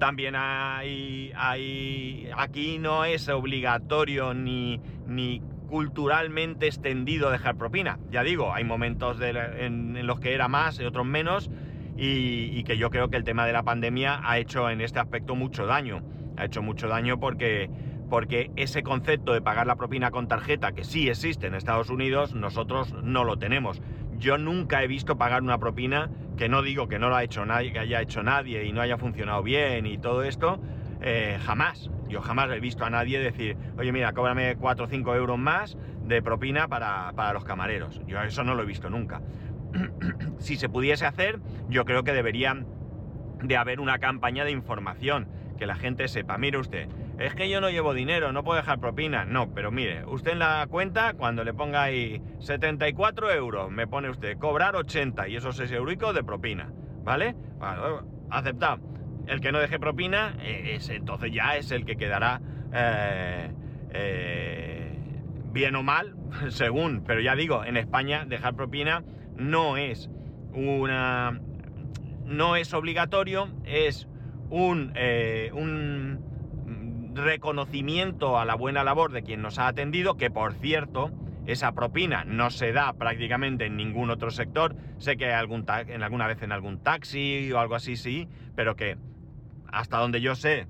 también 0.00 0.34
hay, 0.36 1.32
hay, 1.36 2.30
aquí 2.36 2.78
no 2.78 3.04
es 3.04 3.28
obligatorio 3.28 4.34
ni, 4.34 4.80
ni 5.06 5.42
culturalmente 5.72 6.66
extendido 6.66 7.30
dejar 7.30 7.56
propina. 7.56 7.98
Ya 8.10 8.22
digo, 8.22 8.52
hay 8.52 8.62
momentos 8.62 9.16
en, 9.22 10.06
los 10.06 10.20
que 10.20 10.34
era 10.34 10.46
más 10.46 10.78
y 10.78 10.84
otros 10.84 11.06
menos 11.06 11.48
y, 11.96 12.62
que 12.64 12.76
yo 12.76 12.90
creo 12.90 13.08
que 13.08 13.16
el 13.16 13.24
tema 13.24 13.46
de 13.46 13.54
la 13.54 13.62
pandemia 13.62 14.20
ha 14.22 14.36
hecho 14.36 14.68
en 14.68 14.82
este 14.82 14.98
aspecto 14.98 15.34
mucho 15.34 15.64
daño. 15.64 16.02
Ha 16.36 16.44
hecho 16.44 16.60
mucho 16.60 16.88
daño 16.88 17.18
porque 17.18 17.70
porque 18.10 18.50
ese 18.56 18.82
concepto 18.82 19.32
de 19.32 19.40
pagar 19.40 19.66
la 19.66 19.76
propina 19.76 20.10
con 20.10 20.28
tarjeta, 20.28 20.72
que 20.72 20.84
sí 20.84 21.08
existe 21.08 21.46
en 21.46 21.54
Estados 21.54 21.88
Unidos, 21.88 22.34
nosotros 22.34 22.94
no 23.02 23.24
lo 23.24 23.38
tenemos. 23.38 23.80
Yo 24.18 24.36
nunca 24.36 24.82
he 24.82 24.86
visto 24.86 25.16
pagar 25.16 25.42
una 25.42 25.56
propina, 25.56 26.10
que 26.36 26.50
no 26.50 26.60
digo 26.60 26.86
que 26.86 26.98
no 26.98 27.08
lo 27.08 27.16
ha 27.16 27.24
hecho 27.24 27.46
nadie, 27.46 27.72
que 27.72 27.78
haya 27.78 28.02
hecho 28.02 28.22
nadie 28.22 28.66
y 28.66 28.72
no 28.72 28.82
haya 28.82 28.98
funcionado 28.98 29.42
bien 29.42 29.86
y 29.86 29.96
todo 29.96 30.22
esto, 30.22 30.60
eh, 31.00 31.38
jamás. 31.42 31.88
Yo 32.12 32.20
jamás 32.20 32.50
he 32.50 32.60
visto 32.60 32.84
a 32.84 32.90
nadie 32.90 33.18
decir, 33.18 33.56
oye 33.78 33.90
mira, 33.90 34.12
cóbrame 34.12 34.56
4 34.56 34.84
o 34.84 34.88
5 34.88 35.14
euros 35.16 35.38
más 35.38 35.78
de 36.04 36.20
propina 36.20 36.68
para, 36.68 37.10
para 37.16 37.32
los 37.32 37.42
camareros. 37.42 38.02
Yo 38.06 38.20
eso 38.20 38.44
no 38.44 38.54
lo 38.54 38.62
he 38.64 38.66
visto 38.66 38.90
nunca. 38.90 39.22
si 40.38 40.56
se 40.56 40.68
pudiese 40.68 41.06
hacer, 41.06 41.40
yo 41.70 41.86
creo 41.86 42.04
que 42.04 42.12
deberían 42.12 42.66
de 43.42 43.56
haber 43.56 43.80
una 43.80 43.98
campaña 43.98 44.44
de 44.44 44.50
información, 44.50 45.26
que 45.56 45.64
la 45.64 45.74
gente 45.74 46.06
sepa, 46.06 46.36
mire 46.36 46.58
usted, 46.58 46.86
es 47.18 47.34
que 47.34 47.48
yo 47.48 47.62
no 47.62 47.70
llevo 47.70 47.94
dinero, 47.94 48.30
no 48.30 48.44
puedo 48.44 48.58
dejar 48.58 48.78
propina. 48.78 49.24
No, 49.24 49.54
pero 49.54 49.70
mire, 49.70 50.04
usted 50.04 50.32
en 50.32 50.40
la 50.40 50.66
cuenta, 50.68 51.14
cuando 51.14 51.44
le 51.44 51.54
ponga 51.54 51.82
ahí 51.82 52.22
74 52.40 53.32
euros, 53.32 53.70
me 53.70 53.86
pone 53.86 54.10
usted 54.10 54.36
cobrar 54.36 54.76
80 54.76 55.28
y 55.28 55.36
esos 55.36 55.56
6 55.56 55.72
euros 55.72 56.14
de 56.14 56.22
propina, 56.22 56.70
¿vale? 57.04 57.34
Bueno, 57.58 58.04
aceptado. 58.28 58.91
El 59.26 59.40
que 59.40 59.52
no 59.52 59.60
deje 59.60 59.78
propina, 59.78 60.34
eh, 60.40 60.74
es, 60.74 60.88
entonces 60.88 61.32
ya 61.32 61.56
es 61.56 61.70
el 61.70 61.84
que 61.84 61.96
quedará 61.96 62.40
eh, 62.72 63.50
eh, 63.90 64.98
bien 65.52 65.76
o 65.76 65.82
mal, 65.82 66.16
según. 66.48 67.04
Pero 67.06 67.20
ya 67.20 67.36
digo, 67.36 67.64
en 67.64 67.76
España 67.76 68.24
dejar 68.26 68.54
propina 68.54 69.04
no 69.36 69.76
es 69.76 70.10
una... 70.52 71.40
No 72.24 72.56
es 72.56 72.72
obligatorio, 72.72 73.48
es 73.64 74.08
un, 74.48 74.92
reconocimiento 77.14 78.38
a 78.38 78.46
la 78.46 78.54
buena 78.54 78.84
labor 78.84 79.12
de 79.12 79.22
quien 79.22 79.42
nos 79.42 79.58
ha 79.58 79.66
atendido, 79.66 80.16
que 80.16 80.30
por 80.30 80.54
cierto, 80.54 81.10
esa 81.46 81.72
propina 81.72 82.24
no 82.24 82.48
se 82.48 82.72
da 82.72 82.94
prácticamente 82.94 83.66
en 83.66 83.76
ningún 83.76 84.08
otro 84.08 84.30
sector. 84.30 84.74
Sé 84.96 85.18
que 85.18 85.30
algún 85.30 85.66
en 85.68 86.02
alguna 86.02 86.26
vez 86.26 86.40
en 86.42 86.52
algún 86.52 86.82
taxi 86.82 87.52
o 87.52 87.58
algo 87.58 87.74
así, 87.74 87.96
sí, 87.96 88.28
pero 88.54 88.76
que 88.76 88.96
hasta 89.72 89.98
donde 89.98 90.20
yo 90.20 90.34
sé, 90.34 90.66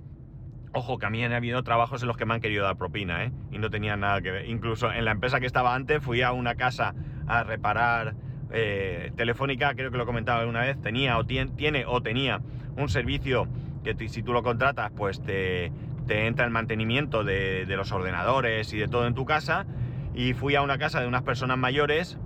ojo, 0.72 0.98
que 0.98 1.06
a 1.06 1.10
mí 1.10 1.22
han 1.22 1.32
habido 1.32 1.62
trabajos 1.62 2.02
en 2.02 2.08
los 2.08 2.16
que 2.16 2.24
me 2.24 2.34
han 2.34 2.40
querido 2.40 2.64
dar 2.64 2.76
propina, 2.76 3.24
¿eh? 3.24 3.32
Y 3.50 3.58
no 3.58 3.68
tenía 3.68 3.96
nada 3.96 4.20
que 4.22 4.30
ver. 4.30 4.46
Incluso 4.46 4.90
en 4.92 5.04
la 5.04 5.10
empresa 5.10 5.40
que 5.40 5.46
estaba 5.46 5.74
antes 5.74 6.02
fui 6.02 6.22
a 6.22 6.32
una 6.32 6.54
casa 6.54 6.94
a 7.26 7.44
reparar 7.44 8.14
eh, 8.52 9.12
telefónica, 9.16 9.74
creo 9.74 9.90
que 9.90 9.98
lo 9.98 10.06
comentaba 10.06 10.40
alguna 10.40 10.60
vez, 10.60 10.80
tenía 10.80 11.18
o 11.18 11.24
tiene 11.24 11.84
o 11.86 12.02
tenía 12.02 12.40
un 12.76 12.88
servicio 12.88 13.48
que 13.82 14.08
si 14.08 14.22
tú 14.22 14.32
lo 14.32 14.42
contratas, 14.42 14.92
pues 14.92 15.20
te, 15.20 15.72
te 16.06 16.26
entra 16.26 16.44
el 16.44 16.50
mantenimiento 16.50 17.24
de, 17.24 17.64
los 17.68 17.92
ordenadores 17.92 18.72
y 18.72 18.78
de 18.78 18.88
todo 18.88 19.06
en 19.06 19.14
tu 19.14 19.24
casa. 19.24 19.66
Y 20.14 20.34
fui 20.34 20.54
a 20.54 20.62
una 20.62 20.78
casa 20.78 21.00
de 21.00 21.06
unas 21.06 21.22
personas 21.22 21.58
mayores 21.58 22.18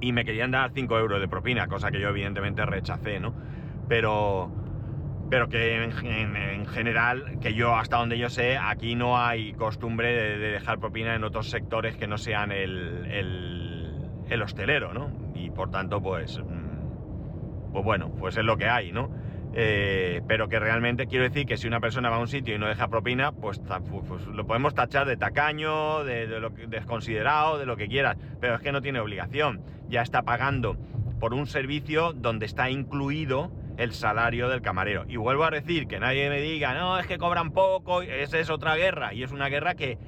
y 0.00 0.12
me 0.12 0.24
querían 0.24 0.50
dar 0.50 0.72
5 0.74 0.98
euros 0.98 1.20
de 1.20 1.28
propina, 1.28 1.68
cosa 1.68 1.90
que 1.90 2.00
yo 2.00 2.08
evidentemente 2.08 2.64
rechacé, 2.66 3.20
¿no? 3.20 3.34
Pero, 3.88 4.50
pero 5.30 5.48
que 5.48 5.82
en, 5.82 6.66
general, 6.66 7.38
que 7.40 7.54
yo 7.54 7.74
hasta 7.76 7.98
donde 7.98 8.18
yo 8.18 8.30
sé, 8.30 8.56
aquí 8.56 8.94
no 8.94 9.18
hay 9.18 9.52
costumbre 9.52 10.12
de, 10.12 10.38
dejar 10.38 10.78
propina 10.78 11.14
en 11.14 11.24
otros 11.24 11.50
sectores 11.50 11.96
que 11.96 12.06
no 12.06 12.18
sean 12.18 12.52
el, 12.52 13.06
el, 14.30 14.42
hostelero, 14.42 14.94
¿no? 14.94 15.10
Y 15.34 15.50
por 15.50 15.70
tanto, 15.70 16.00
pues, 16.00 16.38
mm, 16.38 17.72
pues 17.72 17.84
bueno, 17.84 18.10
pues 18.18 18.36
es 18.36 18.44
lo 18.44 18.56
que 18.56 18.68
hay, 18.68 18.92
¿no? 18.92 19.10
Eh, 19.54 20.22
pero 20.28 20.48
que 20.48 20.60
realmente 20.60 21.06
quiero 21.06 21.24
decir 21.24 21.46
que 21.46 21.56
si 21.56 21.66
una 21.66 21.80
persona 21.80 22.10
va 22.10 22.16
a 22.16 22.20
un 22.20 22.28
sitio 22.28 22.54
y 22.54 22.58
no 22.58 22.68
deja 22.68 22.88
propina, 22.88 23.32
pues, 23.32 23.60
pues 24.08 24.26
lo 24.26 24.46
podemos 24.46 24.74
tachar 24.74 25.06
de 25.06 25.16
tacaño, 25.16 26.04
de, 26.04 26.26
lo 26.26 26.50
desconsiderado, 26.50 27.58
de 27.58 27.66
lo 27.66 27.76
que 27.76 27.88
quieras, 27.88 28.16
pero 28.40 28.54
es 28.54 28.60
que 28.60 28.72
no 28.72 28.82
tiene 28.82 29.00
obligación, 29.00 29.62
ya 29.88 30.02
está 30.02 30.22
pagando 30.22 30.76
por 31.18 31.34
un 31.34 31.46
servicio 31.46 32.12
donde 32.12 32.46
está 32.46 32.70
incluido 32.70 33.50
el 33.78 33.92
salario 33.92 34.48
del 34.48 34.60
camarero. 34.60 35.04
Y 35.08 35.16
vuelvo 35.16 35.44
a 35.44 35.50
decir, 35.50 35.86
que 35.86 35.98
nadie 35.98 36.28
me 36.28 36.40
diga, 36.40 36.74
no, 36.74 36.98
es 36.98 37.06
que 37.06 37.16
cobran 37.16 37.52
poco, 37.52 38.02
esa 38.02 38.38
es 38.38 38.50
otra 38.50 38.76
guerra, 38.76 39.14
y 39.14 39.22
es 39.22 39.32
una 39.32 39.48
guerra 39.48 39.74
que, 39.74 39.98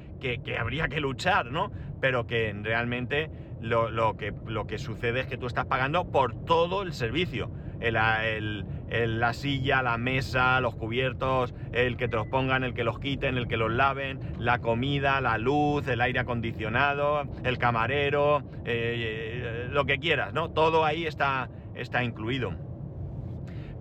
habría 0.58 0.88
que 0.88 1.00
luchar, 1.00 1.46
¿no? 1.46 1.72
Pero 2.00 2.26
que 2.26 2.54
realmente 2.62 3.30
lo, 3.62 4.16
que, 4.16 4.34
lo 4.46 4.66
que 4.66 4.78
sucede 4.78 5.20
es 5.20 5.26
que 5.26 5.38
tú 5.38 5.46
estás 5.46 5.66
pagando 5.66 6.10
por 6.10 6.44
todo 6.44 6.82
el 6.82 6.92
servicio 6.92 7.50
el, 7.80 9.20
la 9.20 9.32
silla, 9.32 9.82
la 9.82 9.98
mesa, 9.98 10.60
los 10.60 10.74
cubiertos, 10.74 11.54
el 11.72 11.96
que 11.96 12.08
te 12.08 12.16
los 12.16 12.26
pongan, 12.26 12.64
el 12.64 12.74
que 12.74 12.84
los 12.84 12.98
quiten, 12.98 13.36
el 13.36 13.48
que 13.48 13.56
los 13.56 13.72
laven, 13.72 14.20
la 14.38 14.58
comida, 14.58 15.20
la 15.20 15.38
luz, 15.38 15.86
el 15.88 16.00
aire 16.00 16.20
acondicionado, 16.20 17.22
el 17.44 17.58
camarero, 17.58 18.42
eh, 18.64 19.68
lo 19.70 19.84
que 19.84 19.98
quieras, 19.98 20.32
¿no? 20.34 20.50
Todo 20.50 20.84
ahí 20.84 21.06
está, 21.06 21.48
está 21.74 22.04
incluido. 22.04 22.69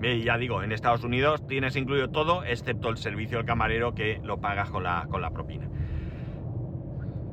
Y 0.02 0.24
ya 0.24 0.38
digo, 0.38 0.64
en 0.64 0.72
Estados 0.72 1.04
Unidos 1.04 1.46
tienes 1.48 1.76
incluido 1.76 2.10
todo, 2.10 2.44
excepto 2.46 2.90
el 2.90 2.98
servicio 2.98 3.38
del 3.38 3.46
camarero 3.46 3.94
que 3.94 4.22
lo 4.24 4.40
pagas 4.40 4.70
con 4.70 4.84
la, 4.84 5.08
con 5.10 5.22
la 5.22 5.32
propina. 5.32 5.68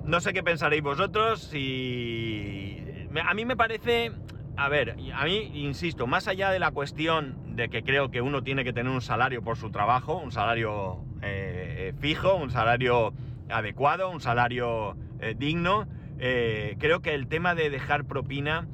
No 0.04 0.20
sé 0.20 0.32
qué 0.32 0.42
pensaréis 0.42 0.82
vosotros, 0.82 1.40
si... 1.40 2.76
A 3.24 3.34
mí 3.34 3.44
me 3.44 3.56
parece... 3.56 4.12
A 4.56 4.68
ver, 4.68 4.96
a 5.14 5.24
mí, 5.24 5.50
insisto, 5.54 6.06
más 6.06 6.28
allá 6.28 6.50
de 6.50 6.58
la 6.58 6.70
cuestión 6.70 7.56
de 7.56 7.68
que 7.68 7.82
creo 7.82 8.10
que 8.10 8.22
uno 8.22 8.42
tiene 8.42 8.64
que 8.64 8.72
tener 8.72 8.90
un 8.90 9.02
salario 9.02 9.42
por 9.42 9.56
su 9.58 9.70
trabajo, 9.70 10.16
un 10.16 10.32
salario 10.32 11.04
eh, 11.22 11.92
fijo, 12.00 12.36
un 12.36 12.50
salario 12.50 13.12
adecuado, 13.50 14.10
un 14.10 14.20
salario 14.20 14.96
eh, 15.20 15.34
digno, 15.36 15.86
eh, 16.18 16.76
creo 16.78 17.00
que 17.00 17.14
el 17.14 17.28
tema 17.28 17.54
de 17.54 17.68
dejar 17.70 18.04
propina 18.04 18.66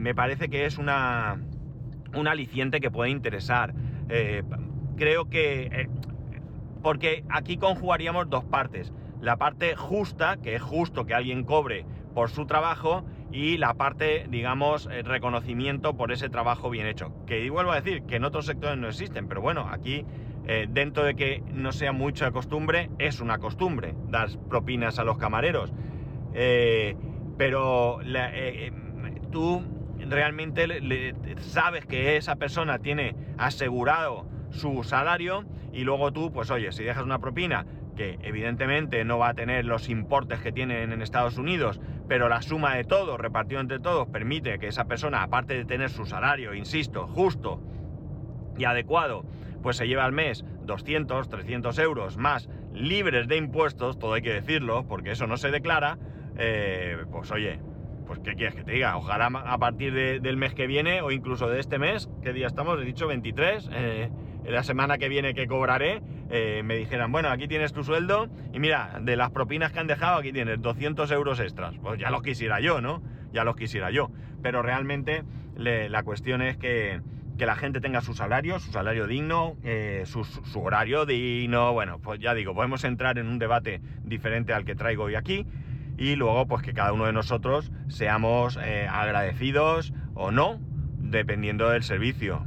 me 0.00 0.16
parece 0.16 0.48
que 0.48 0.64
es 0.64 0.78
una, 0.78 1.38
un 2.16 2.28
aliciente 2.28 2.80
que 2.80 2.90
puede 2.90 3.10
interesar. 3.10 3.74
creo 4.96 5.28
que... 5.28 5.88
porque 6.82 7.24
aquí 7.28 7.56
conjugaríamos 7.56 8.30
dos 8.30 8.44
partes 8.44 8.92
la 9.20 9.36
parte 9.36 9.74
justa, 9.76 10.36
que 10.36 10.54
es 10.54 10.62
justo 10.62 11.06
que 11.06 11.14
alguien 11.14 11.44
cobre 11.44 11.84
por 12.14 12.30
su 12.30 12.46
trabajo, 12.46 13.04
y 13.32 13.58
la 13.58 13.74
parte, 13.74 14.26
digamos, 14.28 14.88
eh, 14.90 15.02
reconocimiento 15.02 15.96
por 15.96 16.12
ese 16.12 16.28
trabajo 16.28 16.70
bien 16.70 16.86
hecho. 16.86 17.12
Que 17.26 17.50
vuelvo 17.50 17.72
a 17.72 17.80
decir 17.80 18.02
que 18.02 18.16
en 18.16 18.24
otros 18.24 18.46
sectores 18.46 18.78
no 18.78 18.88
existen, 18.88 19.28
pero 19.28 19.40
bueno, 19.40 19.68
aquí, 19.70 20.04
eh, 20.46 20.66
dentro 20.70 21.04
de 21.04 21.14
que 21.14 21.42
no 21.52 21.72
sea 21.72 21.92
mucha 21.92 22.30
costumbre, 22.30 22.90
es 22.98 23.20
una 23.20 23.38
costumbre 23.38 23.94
dar 24.08 24.28
propinas 24.48 24.98
a 24.98 25.04
los 25.04 25.18
camareros. 25.18 25.72
Eh, 26.34 26.96
pero 27.36 27.98
tú 29.30 29.62
realmente 30.08 31.14
sabes 31.40 31.86
que 31.86 32.16
esa 32.16 32.36
persona 32.36 32.78
tiene 32.78 33.14
asegurado 33.38 34.26
su 34.50 34.82
salario 34.84 35.44
y 35.72 35.84
luego 35.84 36.12
tú, 36.12 36.32
pues 36.32 36.50
oye, 36.50 36.72
si 36.72 36.84
dejas 36.84 37.04
una 37.04 37.18
propina 37.18 37.66
que 37.96 38.18
evidentemente 38.22 39.04
no 39.04 39.18
va 39.18 39.30
a 39.30 39.34
tener 39.34 39.64
los 39.64 39.88
importes 39.88 40.40
que 40.40 40.52
tienen 40.52 40.92
en 40.92 41.02
Estados 41.02 41.38
Unidos, 41.38 41.80
pero 42.08 42.28
la 42.28 42.42
suma 42.42 42.74
de 42.74 42.84
todo, 42.84 43.16
repartido 43.16 43.60
entre 43.60 43.80
todos, 43.80 44.06
permite 44.08 44.58
que 44.58 44.68
esa 44.68 44.84
persona, 44.84 45.22
aparte 45.22 45.54
de 45.54 45.64
tener 45.64 45.90
su 45.90 46.04
salario, 46.04 46.54
insisto, 46.54 47.06
justo 47.06 47.60
y 48.56 48.64
adecuado, 48.64 49.24
pues 49.62 49.78
se 49.78 49.88
lleve 49.88 50.02
al 50.02 50.12
mes 50.12 50.44
200, 50.62 51.28
300 51.28 51.78
euros 51.78 52.16
más 52.18 52.48
libres 52.72 53.26
de 53.28 53.36
impuestos, 53.36 53.98
todo 53.98 54.12
hay 54.12 54.22
que 54.22 54.32
decirlo, 54.32 54.84
porque 54.86 55.12
eso 55.12 55.26
no 55.26 55.38
se 55.38 55.50
declara, 55.50 55.98
eh, 56.36 57.04
pues 57.10 57.30
oye, 57.30 57.58
pues 58.06 58.20
¿qué 58.20 58.34
quieres 58.34 58.54
que 58.54 58.64
te 58.64 58.72
diga? 58.72 58.96
Ojalá 58.96 59.26
a 59.26 59.58
partir 59.58 59.92
del 59.92 60.36
mes 60.36 60.54
que 60.54 60.66
viene 60.66 61.02
o 61.02 61.10
incluso 61.10 61.48
de 61.48 61.60
este 61.60 61.78
mes, 61.78 62.08
¿qué 62.22 62.32
día 62.32 62.46
estamos? 62.46 62.80
He 62.80 62.84
dicho 62.84 63.06
23, 63.06 63.70
eh, 63.72 64.10
la 64.44 64.62
semana 64.62 64.98
que 64.98 65.08
viene 65.08 65.34
que 65.34 65.46
cobraré, 65.46 66.02
eh, 66.30 66.62
me 66.64 66.76
dijeran, 66.76 67.10
bueno, 67.12 67.28
aquí 67.30 67.48
tienes 67.48 67.72
tu 67.72 67.84
sueldo 67.84 68.28
y 68.52 68.58
mira, 68.58 68.98
de 69.00 69.16
las 69.16 69.30
propinas 69.30 69.72
que 69.72 69.80
han 69.80 69.86
dejado, 69.86 70.18
aquí 70.18 70.32
tienes 70.32 70.60
200 70.60 71.10
euros 71.10 71.40
extras. 71.40 71.74
Pues 71.82 71.98
ya 71.98 72.10
los 72.10 72.22
quisiera 72.22 72.60
yo, 72.60 72.80
¿no? 72.80 73.02
Ya 73.32 73.44
los 73.44 73.56
quisiera 73.56 73.90
yo. 73.90 74.10
Pero 74.42 74.62
realmente 74.62 75.24
la 75.56 76.02
cuestión 76.02 76.42
es 76.42 76.56
que, 76.56 77.00
la 77.38 77.54
gente 77.54 77.80
tenga 77.80 78.00
su 78.00 78.14
salario, 78.14 78.58
su 78.60 78.72
salario 78.72 79.06
digno, 79.06 79.56
eh, 79.62 80.04
su, 80.06 80.24
horario 80.58 81.06
digno. 81.06 81.72
Bueno, 81.72 81.98
pues 81.98 82.20
ya 82.20 82.34
digo, 82.34 82.54
podemos 82.54 82.82
entrar 82.84 83.18
en 83.18 83.26
un 83.26 83.38
debate 83.38 83.80
diferente 84.04 84.52
al 84.52 84.64
que 84.64 84.74
traigo 84.74 85.04
hoy 85.04 85.16
aquí. 85.16 85.46
Y 85.98 86.16
luego, 86.16 86.46
pues 86.46 86.62
que 86.62 86.74
cada 86.74 86.92
uno 86.92 87.06
de 87.06 87.12
nosotros 87.12 87.72
seamos 87.88 88.58
eh, 88.62 88.86
agradecidos 88.90 89.92
o 90.14 90.30
no, 90.30 90.60
dependiendo 90.98 91.70
del 91.70 91.82
servicio. 91.82 92.46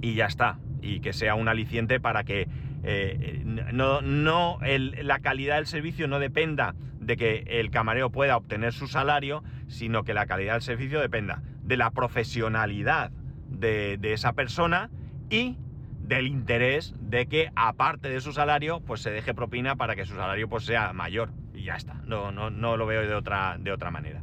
Y 0.00 0.14
ya 0.14 0.26
está 0.26 0.58
y 0.80 1.00
que 1.00 1.12
sea 1.12 1.36
un 1.36 1.48
aliciente 1.48 2.00
para 2.00 2.24
que 2.24 2.48
eh, 2.82 3.42
no, 3.44 4.02
no 4.02 4.58
la 4.60 5.20
calidad 5.20 5.56
del 5.56 5.66
servicio 5.66 6.08
no 6.08 6.18
dependa 6.18 6.74
de 6.98 7.16
que 7.16 7.44
el 7.46 7.70
camarero 7.70 8.10
pueda 8.10 8.36
obtener 8.36 8.72
su 8.72 8.88
salario, 8.88 9.42
sino 9.68 10.04
que 10.04 10.14
la 10.14 10.26
calidad 10.26 10.54
del 10.54 10.62
servicio 10.62 11.00
dependa 11.00 11.42
de 11.62 11.76
la 11.76 11.90
profesionalidad 11.90 13.12
de, 13.48 13.98
esa 14.02 14.32
persona 14.32 14.90
y 15.30 15.56
del 16.00 16.26
interés 16.26 16.94
de 17.00 17.26
que 17.26 17.50
aparte 17.54 18.08
de 18.08 18.20
su 18.20 18.32
salario 18.32 18.80
pues 18.80 19.00
se 19.00 19.10
deje 19.10 19.34
propina 19.34 19.76
para 19.76 19.94
que 19.94 20.04
su 20.04 20.14
salario 20.14 20.48
pues 20.48 20.64
sea 20.64 20.92
mayor 20.92 21.30
ya 21.62 21.76
está 21.76 21.94
no, 22.06 22.32
no, 22.32 22.50
no 22.50 22.76
lo 22.76 22.86
veo 22.86 23.02
de 23.02 23.14
otra, 23.14 23.56
de 23.58 23.72
otra 23.72 23.90
manera 23.90 24.22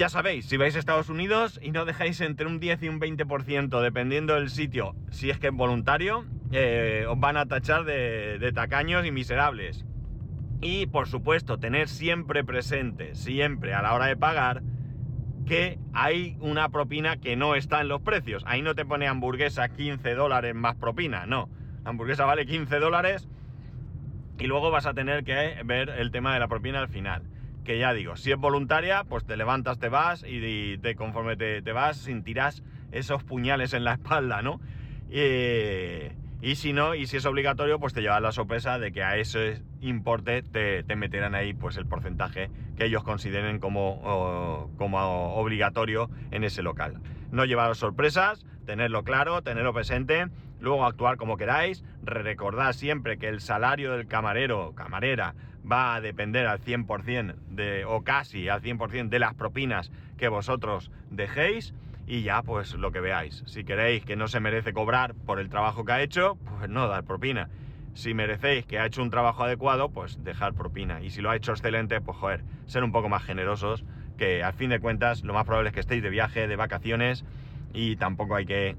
ya 0.00 0.08
sabéis, 0.08 0.46
si 0.46 0.56
vais 0.56 0.74
a 0.76 0.78
Estados 0.78 1.10
Unidos 1.10 1.60
y 1.62 1.72
no 1.72 1.84
dejáis 1.84 2.22
entre 2.22 2.46
un 2.46 2.58
10 2.58 2.84
y 2.84 2.88
un 2.88 3.00
20%, 3.00 3.82
dependiendo 3.82 4.34
del 4.34 4.48
sitio, 4.48 4.94
si 5.10 5.28
es 5.28 5.38
que 5.38 5.48
es 5.48 5.52
voluntario, 5.52 6.24
eh, 6.52 7.04
os 7.06 7.20
van 7.20 7.36
a 7.36 7.46
tachar 7.46 7.84
de, 7.84 8.50
tacaños 8.54 9.04
y 9.04 9.10
miserables. 9.10 9.84
Y 10.62 10.86
por 10.86 11.06
supuesto, 11.06 11.58
tener 11.58 11.88
siempre 11.88 12.44
presente, 12.44 13.14
siempre 13.14 13.74
a 13.74 13.82
la 13.82 13.94
hora 13.94 14.06
de 14.06 14.16
pagar, 14.16 14.62
que 15.44 15.78
hay 15.92 16.36
una 16.40 16.68
propina 16.70 17.16
que 17.16 17.36
no 17.36 17.54
está 17.54 17.80
en 17.80 17.88
los 17.88 18.00
precios. 18.00 18.42
Ahí 18.46 18.62
no 18.62 18.74
te 18.74 18.86
pone 18.86 19.06
hamburguesa 19.06 19.68
15 19.68 20.14
dólares 20.14 20.54
más 20.54 20.76
propina, 20.76 21.26
no. 21.26 21.48
Hamburguesa 21.84 22.24
vale 22.24 22.46
15 22.46 22.78
dólares 22.78 23.28
y 24.40 24.46
luego 24.46 24.70
vas 24.70 24.86
a 24.86 24.94
tener 24.94 25.22
que 25.22 25.56
ver 25.64 25.90
el 25.90 26.10
tema 26.10 26.32
de 26.34 26.40
la 26.40 26.48
propina 26.48 26.80
al 26.80 26.88
final 26.88 27.22
que 27.64 27.78
ya 27.78 27.92
digo, 27.92 28.16
si 28.16 28.32
es 28.32 28.38
voluntaria, 28.38 29.04
pues 29.04 29.24
te 29.24 29.36
levantas, 29.36 29.78
te 29.78 29.88
vas 29.88 30.24
y, 30.26 30.76
de, 30.76 30.94
conforme 30.96 31.36
te, 31.36 31.60
vas 31.72 31.98
sentirás 31.98 32.62
esos 32.90 33.22
puñales 33.22 33.74
en 33.74 33.84
la 33.84 33.92
espalda, 33.94 34.42
¿no? 34.42 34.60
y 36.42 36.54
si 36.54 36.72
no, 36.72 36.94
y 36.94 37.06
si 37.06 37.16
es 37.16 37.26
obligatorio, 37.26 37.80
pues 37.80 37.92
te 37.92 38.00
llevas 38.00 38.22
la 38.22 38.32
sorpresa 38.32 38.78
de 38.78 38.92
que 38.92 39.02
a 39.02 39.16
ese 39.16 39.62
importe 39.80 40.42
te, 40.42 40.84
meterán 40.96 41.34
ahí 41.34 41.52
pues 41.52 41.76
el 41.76 41.86
porcentaje 41.86 42.48
que 42.76 42.84
ellos 42.84 43.02
consideren 43.02 43.58
como, 43.58 44.70
como 44.78 45.34
obligatorio 45.34 46.08
en 46.30 46.44
ese 46.44 46.62
local. 46.62 47.00
No 47.32 47.44
llevaros 47.44 47.78
sorpresas, 47.78 48.46
tenerlo 48.66 49.02
claro, 49.02 49.42
tenerlo 49.42 49.74
presente, 49.74 50.28
luego 50.60 50.84
actuar 50.84 51.16
como 51.16 51.36
queráis, 51.36 51.84
recordad 52.02 52.72
siempre 52.72 53.18
que 53.18 53.28
el 53.28 53.40
salario 53.40 53.92
del 53.92 54.06
camarero, 54.06 54.72
camarera, 54.74 55.34
va 55.70 55.94
a 55.94 56.00
depender 56.00 56.46
al 56.46 56.60
100% 56.60 57.34
de, 57.50 57.84
o 57.84 58.02
casi 58.02 58.48
al 58.48 58.62
100% 58.62 59.08
de 59.08 59.18
las 59.18 59.34
propinas 59.34 59.90
que 60.16 60.28
vosotros 60.28 60.90
dejéis 61.10 61.74
y 62.06 62.22
ya 62.22 62.42
pues 62.42 62.74
lo 62.74 62.92
que 62.92 63.00
veáis. 63.00 63.44
Si 63.46 63.64
queréis 63.64 64.04
que 64.04 64.16
no 64.16 64.28
se 64.28 64.40
merece 64.40 64.72
cobrar 64.72 65.14
por 65.14 65.38
el 65.38 65.48
trabajo 65.48 65.84
que 65.84 65.92
ha 65.92 66.02
hecho, 66.02 66.36
pues 66.36 66.68
no 66.68 66.88
dar 66.88 67.04
propina. 67.04 67.48
Si 67.94 68.14
merecéis 68.14 68.66
que 68.66 68.78
ha 68.78 68.86
hecho 68.86 69.02
un 69.02 69.10
trabajo 69.10 69.44
adecuado, 69.44 69.90
pues 69.90 70.22
dejar 70.24 70.54
propina. 70.54 71.00
Y 71.02 71.10
si 71.10 71.20
lo 71.20 71.30
ha 71.30 71.36
hecho 71.36 71.52
excelente, 71.52 72.00
pues 72.00 72.16
joder, 72.16 72.42
ser 72.66 72.84
un 72.84 72.92
poco 72.92 73.08
más 73.08 73.22
generosos, 73.22 73.84
que 74.16 74.42
al 74.42 74.52
fin 74.54 74.70
de 74.70 74.80
cuentas 74.80 75.22
lo 75.24 75.34
más 75.34 75.44
probable 75.44 75.70
es 75.70 75.74
que 75.74 75.80
estéis 75.80 76.02
de 76.02 76.10
viaje, 76.10 76.46
de 76.46 76.56
vacaciones 76.56 77.24
y 77.72 77.96
tampoco 77.96 78.36
hay 78.36 78.46
que... 78.46 78.76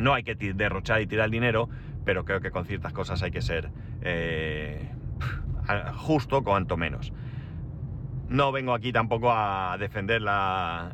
No 0.00 0.14
hay 0.14 0.22
que 0.22 0.34
derrochar 0.34 1.00
y 1.00 1.06
tirar 1.06 1.30
dinero, 1.30 1.68
pero 2.04 2.24
creo 2.24 2.40
que 2.40 2.50
con 2.50 2.64
ciertas 2.66 2.92
cosas 2.92 3.22
hay 3.22 3.30
que 3.30 3.42
ser 3.42 3.70
eh, 4.02 4.90
justo 5.94 6.42
cuanto 6.42 6.76
menos. 6.76 7.12
No 8.28 8.50
vengo 8.50 8.74
aquí 8.74 8.92
tampoco 8.92 9.30
a 9.32 9.76
defender 9.78 10.20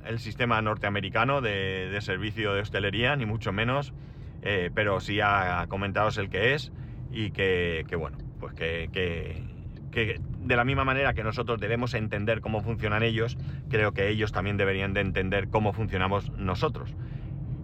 el 0.06 0.18
sistema 0.18 0.60
norteamericano 0.60 1.40
de, 1.40 1.96
servicio 2.00 2.52
de 2.52 2.60
hostelería, 2.60 3.16
ni 3.16 3.24
mucho 3.24 3.52
menos, 3.52 3.94
eh, 4.42 4.70
pero 4.74 5.00
sí 5.00 5.20
a, 5.20 5.64
comentaros 5.68 6.18
el 6.18 6.28
que 6.28 6.54
es 6.54 6.72
y 7.10 7.30
que, 7.30 7.86
bueno, 7.98 8.18
pues 8.38 8.52
que, 8.54 8.90
que, 9.90 10.20
de 10.40 10.56
la 10.56 10.64
misma 10.64 10.84
manera 10.84 11.14
que 11.14 11.22
nosotros 11.22 11.58
debemos 11.58 11.94
entender 11.94 12.42
cómo 12.42 12.60
funcionan 12.60 13.02
ellos, 13.02 13.38
creo 13.70 13.92
que 13.92 14.08
ellos 14.08 14.32
también 14.32 14.58
deberían 14.58 14.92
de 14.92 15.00
entender 15.00 15.48
cómo 15.48 15.72
funcionamos 15.72 16.30
nosotros. 16.32 16.94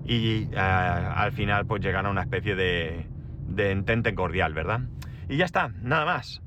Y 0.08 0.48
eh, 0.52 0.58
al 0.58 1.32
final 1.32 1.66
pues 1.66 1.82
llegar 1.82 2.06
a 2.06 2.10
una 2.10 2.22
especie 2.22 2.56
de, 2.56 3.06
de 3.46 3.70
entente 3.70 4.14
cordial, 4.14 4.54
¿verdad? 4.54 4.80
Y 5.28 5.36
ya 5.36 5.44
está, 5.44 5.68
nada 5.82 6.06
más. 6.06 6.40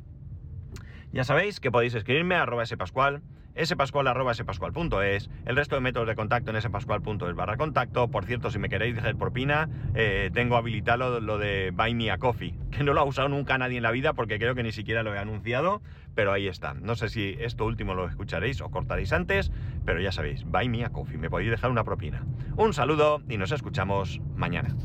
Ya 1.14 1.24
sabéis 1.24 1.60
que 1.60 1.72
podéis 1.72 1.94
escribirme 1.94 2.36
a 2.36 2.42
arroba 2.42 2.66
spascual, 2.66 3.22
spascual 3.64 4.08
arroba 4.08 4.34
spascual.es, 4.34 5.30
el 5.46 5.56
resto 5.56 5.76
de 5.76 5.82
métodos 5.82 6.08
de 6.08 6.16
contacto 6.16 6.52
en 6.52 6.62
spascual.es 6.62 7.36
barra 7.36 7.58
contacto. 7.58 8.08
Por 8.10 8.26
cierto, 8.26 8.52
si 8.52 8.60
me 8.60 8.70
queréis 8.70 8.96
dejar 8.96 9.16
por 9.16 9.34
pina, 9.34 9.70
eh, 9.94 10.30
tengo 10.34 10.56
habilitado 10.58 11.20
lo 11.20 11.38
de 11.38 11.72
Buy 11.72 11.94
Me 11.94 12.12
a 12.12 12.18
Coffee, 12.18 12.56
que 12.72 12.84
no 12.84 12.94
lo 12.94 13.02
ha 13.02 13.04
usado 13.04 13.30
nunca 13.30 13.58
nadie 13.58 13.78
en 13.78 13.84
la 13.84 13.92
vida 13.92 14.14
porque 14.14 14.40
creo 14.40 14.56
que 14.56 14.64
ni 14.64 14.72
siquiera 14.72 15.04
lo 15.04 15.14
he 15.14 15.20
anunciado, 15.20 15.82
pero 16.16 16.32
ahí 16.32 16.48
está. 16.48 16.74
No 16.74 16.96
sé 16.96 17.10
si 17.10 17.36
esto 17.40 17.66
último 17.66 17.94
lo 17.94 18.08
escucharéis 18.08 18.62
o 18.62 18.70
cortaréis 18.70 19.14
antes, 19.14 19.52
pero 19.86 20.00
ya 20.00 20.12
sabéis, 20.12 20.44
Buy 20.46 20.70
Me 20.70 20.86
a 20.86 20.90
Coffee, 20.90 21.18
me 21.18 21.30
podéis 21.30 21.52
dejar 21.52 21.72
una 21.72 21.84
propina. 21.84 22.26
Un 22.58 22.74
saludo 22.74 23.22
y 23.30 23.38
nos 23.38 23.52
escuchamos 23.52 24.22
mañana. 24.36 24.76